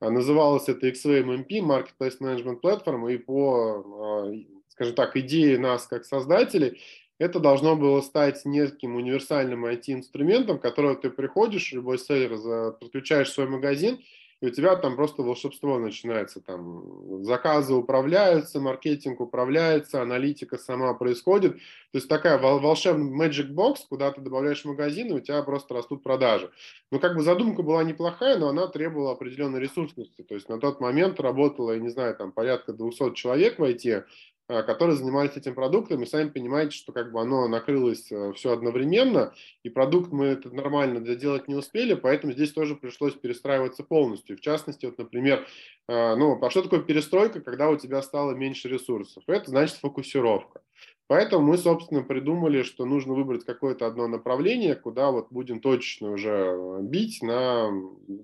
а 0.00 0.08
называлось 0.08 0.70
это 0.70 0.88
XVMMP, 0.88 1.60
Marketplace 1.60 2.18
Management 2.18 2.62
Platform, 2.62 3.12
и 3.12 3.18
по, 3.18 4.24
а, 4.24 4.32
скажем 4.68 4.94
так, 4.94 5.18
идее 5.18 5.58
нас 5.58 5.86
как 5.86 6.06
создателей, 6.06 6.80
это 7.18 7.40
должно 7.40 7.76
было 7.76 8.00
стать 8.00 8.44
неким 8.44 8.96
универсальным 8.96 9.66
IT-инструментом, 9.66 10.58
которого 10.58 10.96
ты 10.96 11.10
приходишь, 11.10 11.72
любой 11.72 11.98
селлер, 11.98 12.72
подключаешь 12.72 13.30
свой 13.30 13.48
магазин, 13.48 13.98
и 14.40 14.46
у 14.48 14.50
тебя 14.50 14.76
там 14.76 14.96
просто 14.96 15.22
волшебство 15.22 15.78
начинается. 15.78 16.40
Там 16.40 17.24
заказы 17.24 17.72
управляются, 17.72 18.60
маркетинг 18.60 19.20
управляется, 19.20 20.02
аналитика 20.02 20.58
сама 20.58 20.92
происходит. 20.92 21.54
То 21.54 21.98
есть 21.98 22.08
такая 22.08 22.36
волшебная 22.36 23.28
magic 23.28 23.54
box, 23.54 23.76
куда 23.88 24.10
ты 24.10 24.20
добавляешь 24.20 24.64
магазин, 24.66 25.08
и 25.08 25.12
у 25.12 25.20
тебя 25.20 25.42
просто 25.44 25.72
растут 25.74 26.02
продажи. 26.02 26.50
Ну, 26.90 26.98
как 26.98 27.14
бы 27.14 27.22
задумка 27.22 27.62
была 27.62 27.84
неплохая, 27.84 28.36
но 28.36 28.48
она 28.48 28.66
требовала 28.66 29.12
определенной 29.12 29.60
ресурсности. 29.60 30.22
То 30.22 30.34
есть 30.34 30.48
на 30.50 30.58
тот 30.58 30.78
момент 30.78 31.20
работало, 31.20 31.72
я 31.72 31.78
не 31.78 31.88
знаю, 31.88 32.14
там 32.14 32.30
порядка 32.30 32.74
200 32.74 33.14
человек 33.14 33.58
в 33.58 33.62
IT, 33.62 34.04
которые 34.46 34.96
занимались 34.96 35.36
этим 35.36 35.54
продуктом, 35.54 36.02
и 36.02 36.06
сами 36.06 36.28
понимаете, 36.28 36.76
что 36.76 36.92
как 36.92 37.12
бы 37.12 37.20
оно 37.20 37.48
накрылось 37.48 38.12
э, 38.12 38.32
все 38.34 38.52
одновременно, 38.52 39.32
и 39.62 39.70
продукт 39.70 40.12
мы 40.12 40.26
это 40.26 40.54
нормально 40.54 41.00
доделать 41.00 41.48
не 41.48 41.54
успели, 41.54 41.94
поэтому 41.94 42.32
здесь 42.32 42.52
тоже 42.52 42.74
пришлось 42.74 43.14
перестраиваться 43.14 43.84
полностью. 43.84 44.36
В 44.36 44.40
частности, 44.40 44.86
вот, 44.86 44.98
например, 44.98 45.46
э, 45.88 46.14
ну, 46.16 46.38
а 46.42 46.50
что 46.50 46.62
такое 46.62 46.80
перестройка, 46.80 47.40
когда 47.40 47.70
у 47.70 47.76
тебя 47.76 48.02
стало 48.02 48.32
меньше 48.32 48.68
ресурсов? 48.68 49.24
Это 49.26 49.50
значит 49.50 49.76
фокусировка. 49.76 50.60
Поэтому 51.06 51.48
мы, 51.48 51.58
собственно, 51.58 52.02
придумали, 52.02 52.62
что 52.62 52.86
нужно 52.86 53.12
выбрать 53.12 53.44
какое-то 53.44 53.86
одно 53.86 54.08
направление, 54.08 54.74
куда 54.74 55.10
вот 55.10 55.26
будем 55.30 55.60
точечно 55.60 56.12
уже 56.12 56.30
э, 56.30 56.78
бить 56.82 57.22
на 57.22 57.70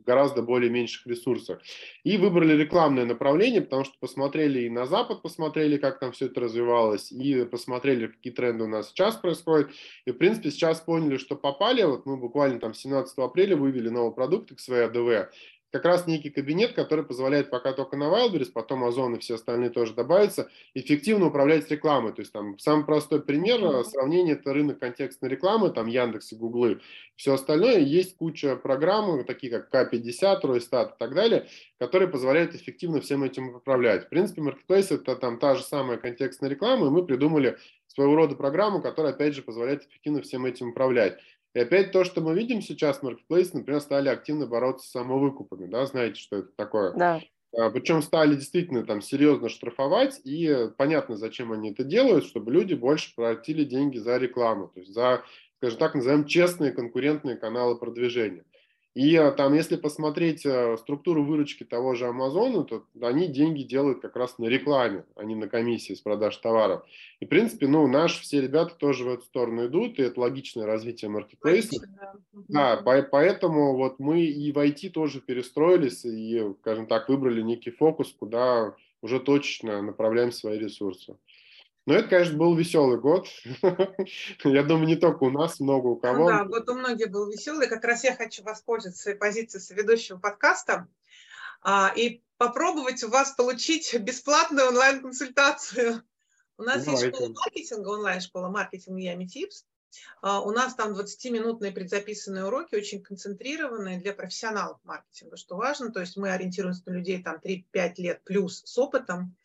гораздо 0.06 0.40
более 0.42 0.70
меньших 0.70 1.06
ресурсах. 1.06 1.60
И 2.04 2.16
выбрали 2.16 2.56
рекламное 2.56 3.04
направление, 3.04 3.60
потому 3.60 3.84
что 3.84 3.94
посмотрели 4.00 4.60
и 4.60 4.70
на 4.70 4.86
Запад, 4.86 5.20
посмотрели, 5.20 5.76
как 5.76 5.98
там 5.98 6.12
все 6.12 6.26
это 6.26 6.40
развивалось, 6.40 7.12
и 7.12 7.44
посмотрели, 7.44 8.06
какие 8.06 8.32
тренды 8.32 8.64
у 8.64 8.68
нас 8.68 8.88
сейчас 8.88 9.16
происходят. 9.16 9.70
И, 10.06 10.12
в 10.12 10.16
принципе, 10.16 10.50
сейчас 10.50 10.80
поняли, 10.80 11.18
что 11.18 11.36
попали. 11.36 11.82
Вот 11.82 12.06
мы 12.06 12.16
буквально 12.16 12.60
там 12.60 12.72
17 12.72 13.18
апреля 13.18 13.56
вывели 13.56 13.90
новый 13.90 14.14
продукт 14.14 14.52
XVADV, 14.52 15.28
как 15.70 15.84
раз 15.84 16.06
некий 16.06 16.30
кабинет, 16.30 16.72
который 16.72 17.04
позволяет 17.04 17.50
пока 17.50 17.72
только 17.72 17.96
на 17.96 18.04
Wildberries, 18.04 18.50
потом 18.52 18.84
Озон 18.84 19.14
и 19.14 19.18
все 19.18 19.36
остальные 19.36 19.70
тоже 19.70 19.94
добавятся, 19.94 20.48
эффективно 20.74 21.26
управлять 21.26 21.70
рекламой. 21.70 22.12
То 22.12 22.20
есть 22.20 22.32
там 22.32 22.58
самый 22.58 22.84
простой 22.84 23.22
пример 23.22 23.60
mm-hmm. 23.60 23.84
сравнения 23.84 24.32
это 24.32 24.52
рынок 24.52 24.78
контекстной 24.78 25.30
рекламы, 25.30 25.70
там 25.70 25.86
Яндекс 25.86 26.32
и 26.32 26.36
Гуглы, 26.36 26.80
все 27.16 27.34
остальное. 27.34 27.78
Есть 27.78 28.16
куча 28.16 28.56
программ, 28.56 29.24
такие 29.24 29.52
как 29.52 29.72
К50, 29.72 30.40
Ройстат 30.42 30.94
и 30.94 30.98
так 30.98 31.14
далее, 31.14 31.46
которые 31.78 32.08
позволяют 32.08 32.54
эффективно 32.54 33.00
всем 33.00 33.22
этим 33.22 33.54
управлять. 33.54 34.06
В 34.06 34.08
принципе, 34.08 34.42
Marketplace 34.42 34.94
это 34.94 35.16
там 35.16 35.38
та 35.38 35.54
же 35.54 35.62
самая 35.62 35.98
контекстная 35.98 36.50
реклама, 36.50 36.86
и 36.86 36.90
мы 36.90 37.04
придумали 37.04 37.58
своего 37.86 38.14
рода 38.16 38.36
программу, 38.36 38.80
которая, 38.80 39.12
опять 39.12 39.34
же, 39.34 39.42
позволяет 39.42 39.84
эффективно 39.84 40.22
всем 40.22 40.46
этим 40.46 40.70
управлять. 40.70 41.18
И 41.54 41.58
опять 41.58 41.92
то, 41.92 42.04
что 42.04 42.20
мы 42.20 42.34
видим 42.34 42.62
сейчас, 42.62 43.02
маркетплейсы, 43.02 43.56
например, 43.56 43.80
стали 43.80 44.08
активно 44.08 44.46
бороться 44.46 44.86
с 44.86 44.90
самовыкупами, 44.92 45.66
да, 45.66 45.84
знаете, 45.86 46.20
что 46.20 46.36
это 46.36 46.50
такое? 46.56 46.92
Да. 46.92 47.20
А, 47.56 47.70
Причем 47.70 48.02
стали 48.02 48.36
действительно 48.36 48.84
там 48.86 49.00
серьезно 49.02 49.48
штрафовать, 49.48 50.20
и 50.24 50.68
понятно, 50.78 51.16
зачем 51.16 51.52
они 51.52 51.72
это 51.72 51.82
делают, 51.84 52.24
чтобы 52.24 52.52
люди 52.52 52.74
больше 52.74 53.14
платили 53.14 53.64
деньги 53.64 53.98
за 53.98 54.18
рекламу, 54.18 54.68
то 54.68 54.80
есть 54.80 54.92
за, 54.92 55.24
скажем 55.56 55.78
так, 55.78 55.94
назовем 55.96 56.26
честные 56.26 56.72
конкурентные 56.72 57.36
каналы 57.36 57.76
продвижения. 57.78 58.44
И 58.94 59.14
а, 59.14 59.30
там, 59.30 59.54
если 59.54 59.76
посмотреть 59.76 60.44
а, 60.44 60.76
структуру 60.76 61.24
выручки 61.24 61.62
того 61.62 61.94
же 61.94 62.06
Амазона, 62.06 62.64
то 62.64 62.84
они 63.00 63.28
деньги 63.28 63.62
делают 63.62 64.00
как 64.00 64.16
раз 64.16 64.38
на 64.38 64.46
рекламе, 64.46 65.04
а 65.14 65.24
не 65.24 65.36
на 65.36 65.48
комиссии 65.48 65.94
с 65.94 66.00
продаж 66.00 66.36
товаров. 66.38 66.82
И, 67.20 67.24
в 67.24 67.28
принципе, 67.28 67.68
ну, 67.68 67.86
наши 67.86 68.20
все 68.22 68.40
ребята 68.40 68.74
тоже 68.74 69.04
в 69.04 69.08
эту 69.08 69.22
сторону 69.22 69.66
идут, 69.66 69.98
и 69.98 70.02
это 70.02 70.20
логичное 70.20 70.66
развитие 70.66 71.08
маркетплейса. 71.08 71.86
Да, 72.48 72.80
да 72.80 73.02
поэтому 73.02 73.76
вот 73.76 74.00
мы 74.00 74.22
и 74.22 74.50
в 74.50 74.58
IT 74.58 74.90
тоже 74.90 75.20
перестроились, 75.20 76.04
и, 76.04 76.54
скажем 76.60 76.86
так, 76.86 77.08
выбрали 77.08 77.42
некий 77.42 77.70
фокус, 77.70 78.12
куда 78.18 78.74
уже 79.02 79.20
точечно 79.20 79.82
направляем 79.82 80.32
свои 80.32 80.58
ресурсы. 80.58 81.16
Ну, 81.86 81.94
это, 81.94 82.08
конечно, 82.08 82.36
был 82.36 82.54
веселый 82.54 83.00
год. 83.00 83.26
Я 84.44 84.62
думаю, 84.62 84.86
не 84.86 84.96
только 84.96 85.24
у 85.24 85.30
нас, 85.30 85.60
много 85.60 85.86
у 85.86 85.96
кого. 85.96 86.30
Ну, 86.30 86.38
да, 86.38 86.44
год 86.44 86.68
у 86.68 86.74
многих 86.74 87.10
был 87.10 87.30
веселый. 87.30 87.68
Как 87.68 87.84
раз 87.84 88.04
я 88.04 88.14
хочу 88.14 88.42
воспользоваться 88.42 89.02
своей 89.02 89.16
позицией 89.16 89.62
соведущего 89.62 90.18
подкаста 90.18 90.88
а, 91.62 91.92
и 91.96 92.22
попробовать 92.36 93.02
у 93.02 93.08
вас 93.08 93.32
получить 93.32 93.98
бесплатную 93.98 94.68
онлайн-консультацию. 94.68 96.02
У 96.58 96.62
нас 96.62 96.84
Давайте. 96.84 97.06
есть 97.06 97.16
школа 97.16 97.32
маркетинга, 97.34 97.88
онлайн-школа 97.88 98.48
маркетинга 98.48 99.00
Ями 99.00 99.24
Типс. 99.24 99.64
А, 100.22 100.40
у 100.40 100.50
нас 100.52 100.74
там 100.74 100.92
20-минутные 100.92 101.72
предзаписанные 101.72 102.44
уроки, 102.44 102.74
очень 102.74 103.02
концентрированные 103.02 104.00
для 104.00 104.12
профессионалов 104.12 104.78
маркетинга, 104.84 105.36
что 105.36 105.56
важно. 105.56 105.92
То 105.92 106.00
есть 106.00 106.16
мы 106.16 106.30
ориентируемся 106.30 106.82
на 106.86 106.92
людей 106.92 107.22
там 107.22 107.36
3-5 107.36 107.94
лет 107.98 108.22
плюс 108.24 108.62
с 108.64 108.78
опытом. 108.78 109.36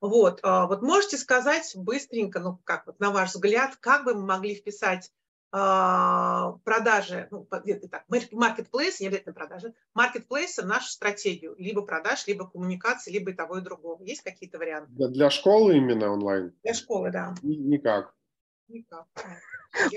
Вот, 0.00 0.40
а, 0.42 0.66
вот 0.66 0.82
можете 0.82 1.16
сказать 1.16 1.72
быстренько, 1.74 2.40
ну 2.40 2.58
как 2.64 2.86
вот 2.86 3.00
на 3.00 3.10
ваш 3.10 3.30
взгляд, 3.34 3.76
как 3.76 4.04
бы 4.04 4.14
мы 4.14 4.26
могли 4.26 4.54
вписать 4.54 5.10
а, 5.56 6.58
продажи, 6.64 7.28
ну, 7.30 7.46
так, 7.48 8.04
marketplace, 8.08 8.96
не 8.98 9.06
обязательно 9.06 9.34
продажи, 9.34 9.72
в 9.94 10.66
нашу 10.66 10.88
стратегию, 10.88 11.54
либо 11.58 11.82
продаж, 11.82 12.26
либо 12.26 12.50
коммуникации, 12.50 13.12
либо 13.12 13.30
и 13.30 13.34
того, 13.34 13.58
и 13.58 13.60
другого. 13.60 14.02
Есть 14.02 14.22
какие-то 14.22 14.58
варианты? 14.58 14.90
Для 14.90 15.30
школы 15.30 15.76
именно 15.76 16.10
онлайн? 16.10 16.52
Для 16.64 16.74
школы, 16.74 17.12
да. 17.12 17.36
Никак. 17.42 18.16
Никак. 18.66 19.06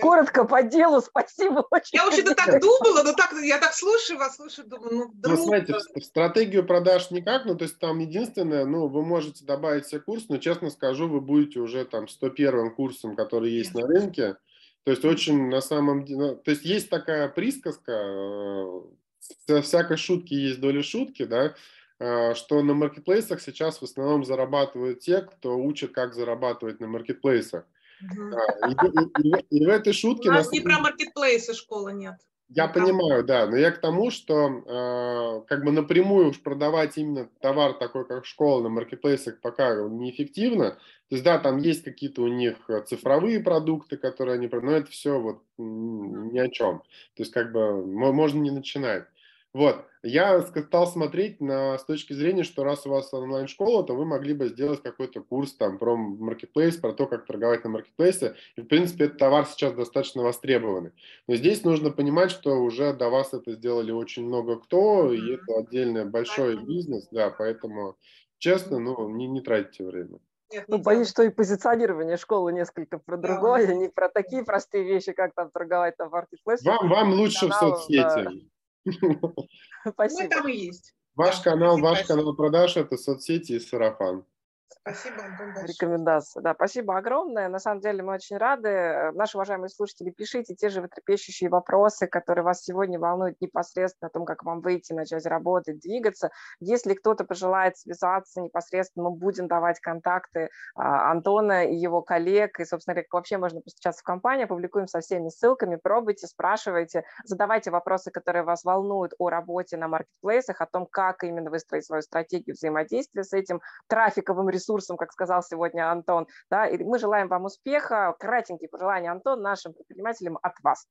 Коротко 0.01 0.45
по 0.45 0.63
делу, 0.63 1.01
спасибо 1.01 1.65
очень. 1.71 1.97
Я 1.97 2.05
вообще-то 2.05 2.35
так 2.35 2.59
думала, 2.61 3.03
но 3.03 3.13
так, 3.13 3.33
я 3.43 3.59
так 3.59 3.73
слушаю 3.73 4.17
вас, 4.17 4.35
слушаю, 4.35 4.67
думаю, 4.67 4.95
ну 4.95 5.07
вдруг... 5.09 5.37
Ну, 5.37 5.43
смотрите, 5.43 5.73
в 5.95 6.03
стратегию 6.03 6.65
продаж 6.65 7.11
никак, 7.11 7.45
ну, 7.45 7.55
то 7.55 7.65
есть 7.65 7.77
там 7.79 7.99
единственное, 7.99 8.65
ну, 8.65 8.87
вы 8.87 9.03
можете 9.03 9.45
добавить 9.45 9.87
себе 9.87 10.01
курс, 10.01 10.25
но, 10.29 10.37
честно 10.37 10.69
скажу, 10.69 11.07
вы 11.07 11.21
будете 11.21 11.59
уже 11.59 11.85
там 11.85 12.05
101-м 12.05 12.75
курсом, 12.75 13.15
который 13.15 13.51
есть 13.51 13.73
на 13.73 13.85
рынке, 13.85 14.37
то 14.83 14.91
есть 14.91 15.03
очень 15.05 15.49
на 15.49 15.61
самом 15.61 16.05
деле, 16.05 16.19
ну, 16.19 16.35
то 16.35 16.51
есть 16.51 16.63
есть 16.63 16.89
такая 16.89 17.27
присказка, 17.27 17.91
э, 17.91 19.61
всякой 19.61 19.97
шутки 19.97 20.33
есть 20.33 20.59
доля 20.59 20.81
шутки, 20.81 21.25
да, 21.25 21.55
э, 21.99 22.33
что 22.35 22.61
на 22.63 22.73
маркетплейсах 22.73 23.41
сейчас 23.41 23.79
в 23.79 23.83
основном 23.83 24.23
зарабатывают 24.23 25.01
те, 25.01 25.21
кто 25.21 25.57
учит, 25.57 25.91
как 25.91 26.13
зарабатывать 26.13 26.79
на 26.79 26.87
маркетплейсах. 26.87 27.65
Да, 28.01 28.45
и, 28.67 29.23
и, 29.23 29.57
и, 29.57 29.65
в 29.65 29.69
этой 29.69 29.93
шутке... 29.93 30.29
У 30.29 30.33
нас 30.33 30.51
не 30.51 30.61
про 30.61 30.79
маркетплейсы 30.79 31.53
школа 31.53 31.89
нет. 31.89 32.15
Я 32.49 32.69
понимаю, 32.69 33.25
да, 33.25 33.45
но 33.45 33.57
я 33.57 33.71
к 33.71 33.81
тому, 33.81 34.09
что 34.09 34.47
э, 34.47 35.41
как 35.47 35.65
бы 35.65 35.71
напрямую 35.71 36.29
уж 36.29 36.41
продавать 36.41 36.97
именно 36.97 37.29
товар 37.41 37.73
такой, 37.73 38.07
как 38.07 38.25
школа 38.25 38.63
на 38.63 38.69
маркетплейсах 38.69 39.41
пока 39.41 39.75
неэффективно. 39.75 40.71
То 41.09 41.15
есть, 41.15 41.25
да, 41.25 41.39
там 41.39 41.57
есть 41.57 41.83
какие-то 41.83 42.21
у 42.21 42.27
них 42.27 42.55
цифровые 42.85 43.41
продукты, 43.41 43.97
которые 43.97 44.35
они 44.35 44.47
продают, 44.47 44.71
но 44.71 44.77
это 44.77 44.91
все 44.91 45.19
вот 45.19 45.41
ни 45.57 46.39
о 46.39 46.49
чем. 46.49 46.79
То 47.15 47.23
есть, 47.23 47.33
как 47.33 47.51
бы 47.51 47.85
можно 47.85 48.39
не 48.39 48.51
начинать. 48.51 49.07
Вот, 49.53 49.85
я 50.03 50.41
стал 50.41 50.87
смотреть 50.87 51.41
на, 51.41 51.77
с 51.77 51.83
точки 51.83 52.13
зрения, 52.13 52.43
что 52.43 52.63
раз 52.63 52.85
у 52.85 52.89
вас 52.89 53.13
онлайн-школа, 53.13 53.83
то 53.83 53.95
вы 53.95 54.05
могли 54.05 54.33
бы 54.33 54.47
сделать 54.47 54.81
какой-то 54.81 55.21
курс 55.21 55.53
там 55.53 55.77
про 55.79 55.95
маркетплейс, 55.95 56.77
про 56.77 56.93
то, 56.93 57.07
как 57.07 57.25
торговать 57.25 57.63
на 57.63 57.71
маркетплейсе. 57.71 58.35
И, 58.55 58.61
в 58.61 58.67
принципе, 58.67 59.05
этот 59.05 59.17
товар 59.17 59.45
сейчас 59.45 59.73
достаточно 59.73 60.21
востребованный. 60.21 60.91
Но 61.27 61.35
здесь 61.35 61.63
нужно 61.63 61.91
понимать, 61.91 62.31
что 62.31 62.61
уже 62.61 62.93
до 62.93 63.09
вас 63.09 63.33
это 63.33 63.53
сделали 63.53 63.91
очень 63.91 64.25
много 64.25 64.59
кто, 64.59 65.11
и 65.11 65.33
это 65.33 65.57
отдельный 65.57 66.05
большой 66.05 66.63
бизнес, 66.63 67.07
да, 67.11 67.29
поэтому, 67.29 67.97
честно, 68.37 68.79
ну, 68.79 69.09
не, 69.09 69.27
не 69.27 69.41
тратите 69.41 69.83
время. 69.85 70.19
Нет, 70.51 70.65
ну, 70.67 70.77
боюсь, 70.77 71.09
что 71.09 71.23
и 71.23 71.29
позиционирование 71.29 72.15
школы 72.15 72.53
несколько 72.53 72.99
про 72.99 73.17
другое, 73.17 73.67
да. 73.67 73.73
не 73.73 73.89
про 73.89 74.07
такие 74.07 74.45
простые 74.45 74.85
вещи, 74.85 75.11
как 75.11 75.33
там 75.33 75.49
торговать 75.51 75.97
на 75.99 76.07
маркетплейсе. 76.07 76.69
Вам, 76.69 76.89
вам 76.89 77.13
лучше 77.13 77.47
в 77.47 77.53
соцсети. 77.53 78.47
Спасибо. 79.87 80.23
Мы 80.23 80.29
там 80.29 80.47
и 80.47 80.55
есть. 80.55 80.93
Ваш 81.15 81.41
канал, 81.41 81.79
ваш 81.79 82.03
канал 82.05 82.35
продаж– 82.35 82.75
это 82.77 82.97
соцсети 82.97 83.53
и 83.53 83.59
сарафан. 83.59 84.25
Спасибо. 84.69 85.17
Рекомендация. 85.63 86.41
Да, 86.41 86.53
спасибо 86.53 86.97
огромное. 86.97 87.49
На 87.49 87.59
самом 87.59 87.81
деле 87.81 88.03
мы 88.03 88.13
очень 88.13 88.37
рады. 88.37 89.11
Наши 89.13 89.37
уважаемые 89.37 89.69
слушатели, 89.69 90.11
пишите 90.11 90.55
те 90.55 90.69
же 90.69 90.81
вытрепещущие 90.81 91.49
вопросы, 91.49 92.07
которые 92.07 92.43
вас 92.43 92.63
сегодня 92.63 92.99
волнуют 92.99 93.39
непосредственно 93.41 94.07
о 94.07 94.11
том, 94.11 94.25
как 94.25 94.43
вам 94.43 94.61
выйти, 94.61 94.93
начать 94.93 95.25
работать, 95.25 95.79
двигаться. 95.79 96.29
Если 96.59 96.93
кто-то 96.93 97.25
пожелает 97.25 97.77
связаться 97.77 98.41
непосредственно, 98.41 99.09
мы 99.09 99.15
будем 99.15 99.47
давать 99.47 99.79
контакты 99.79 100.49
а, 100.75 101.11
Антона 101.11 101.65
и 101.65 101.75
его 101.75 102.01
коллег. 102.01 102.59
И, 102.59 102.65
собственно, 102.65 102.95
как 102.95 103.05
вообще 103.11 103.37
можно 103.37 103.61
постучаться 103.61 104.01
в 104.01 104.05
компанию, 104.05 104.47
публикуем 104.47 104.87
со 104.87 104.99
всеми 104.99 105.29
ссылками. 105.29 105.75
Пробуйте, 105.75 106.27
спрашивайте, 106.27 107.03
задавайте 107.23 107.71
вопросы, 107.71 108.11
которые 108.11 108.43
вас 108.43 108.63
волнуют 108.63 109.13
о 109.17 109.29
работе 109.29 109.77
на 109.77 109.87
маркетплейсах, 109.87 110.61
о 110.61 110.65
том, 110.65 110.85
как 110.85 111.23
именно 111.23 111.49
выстроить 111.49 111.85
свою 111.85 112.01
стратегию 112.01 112.53
взаимодействия 112.53 113.23
с 113.23 113.33
этим 113.33 113.61
трафиковым 113.87 114.49
ресурсом, 114.49 114.56
ресурсом, 114.57 114.97
как 114.97 115.11
сказал 115.11 115.41
сегодня 115.43 115.91
Антон. 115.91 116.27
Да, 116.49 116.67
и 116.67 116.83
мы 116.83 116.99
желаем 116.99 117.27
вам 117.27 117.45
успеха. 117.45 118.15
Кратенькие 118.19 118.69
пожелания, 118.69 119.11
Антон, 119.11 119.41
нашим 119.41 119.73
предпринимателям 119.73 120.37
от 120.41 120.53
вас. 120.63 120.87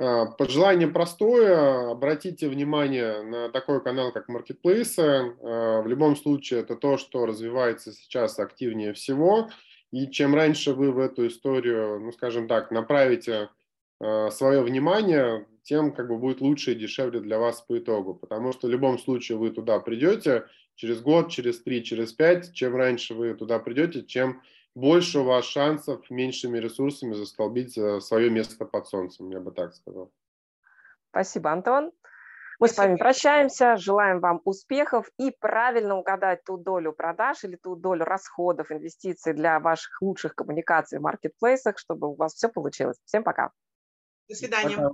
А, 0.00 0.26
пожелание 0.26 0.88
простое. 0.88 1.90
Обратите 1.90 2.48
внимание 2.48 3.22
на 3.22 3.50
такой 3.50 3.82
канал, 3.82 4.12
как. 4.12 4.26
А, 4.28 5.82
в 5.82 5.86
любом 5.86 6.16
случае, 6.16 6.60
это 6.60 6.74
то, 6.74 6.96
что 6.96 7.26
развивается 7.26 7.92
сейчас 7.92 8.38
активнее 8.38 8.94
всего. 8.94 9.50
И 9.90 10.06
чем 10.10 10.34
раньше 10.34 10.72
вы 10.72 10.92
в 10.92 10.98
эту 10.98 11.26
историю, 11.26 12.00
ну, 12.00 12.12
скажем 12.12 12.48
так, 12.48 12.70
направите 12.70 13.50
а, 14.00 14.30
свое 14.30 14.62
внимание, 14.62 15.46
тем 15.62 15.92
как 15.92 16.08
бы 16.08 16.16
будет 16.16 16.40
лучше 16.40 16.72
и 16.72 16.76
дешевле 16.76 17.20
для 17.20 17.38
вас 17.38 17.60
по 17.60 17.78
итогу. 17.78 18.14
Потому 18.14 18.52
что 18.52 18.68
в 18.68 18.70
любом 18.70 18.98
случае 18.98 19.36
вы 19.36 19.50
туда 19.50 19.80
придете, 19.80 20.46
через 20.80 21.02
год, 21.02 21.30
через 21.30 21.62
три, 21.62 21.84
через 21.84 22.12
пять. 22.14 22.54
Чем 22.54 22.74
раньше 22.74 23.14
вы 23.14 23.34
туда 23.34 23.58
придете, 23.58 24.02
чем 24.02 24.40
больше 24.74 25.18
у 25.18 25.24
вас 25.24 25.44
шансов 25.44 26.08
меньшими 26.08 26.58
ресурсами 26.58 27.12
застолбить 27.12 27.76
э, 27.76 28.00
свое 28.00 28.30
место 28.30 28.64
под 28.64 28.86
солнцем, 28.86 29.30
я 29.30 29.40
бы 29.40 29.52
так 29.52 29.74
сказал. 29.74 30.10
Спасибо, 31.10 31.52
Антон. 31.52 31.92
Мы 32.60 32.68
с 32.68 32.78
вами 32.78 32.96
прощаемся, 32.96 33.76
желаем 33.76 34.20
вам 34.20 34.40
успехов 34.44 35.10
и 35.18 35.30
правильно 35.38 35.96
угадать 35.96 36.44
ту 36.44 36.56
долю 36.56 36.92
продаж 36.92 37.44
или 37.44 37.56
ту 37.56 37.74
долю 37.74 38.04
расходов, 38.04 38.70
инвестиций 38.70 39.34
для 39.34 39.60
ваших 39.60 40.00
лучших 40.00 40.34
коммуникаций 40.34 40.98
в 40.98 41.02
маркетплейсах, 41.02 41.78
чтобы 41.78 42.08
у 42.08 42.14
вас 42.14 42.34
все 42.34 42.48
получилось. 42.48 42.98
Всем 43.04 43.22
пока. 43.22 43.50
До 44.28 44.34
свидания. 44.34 44.76
Пока. 44.76 44.90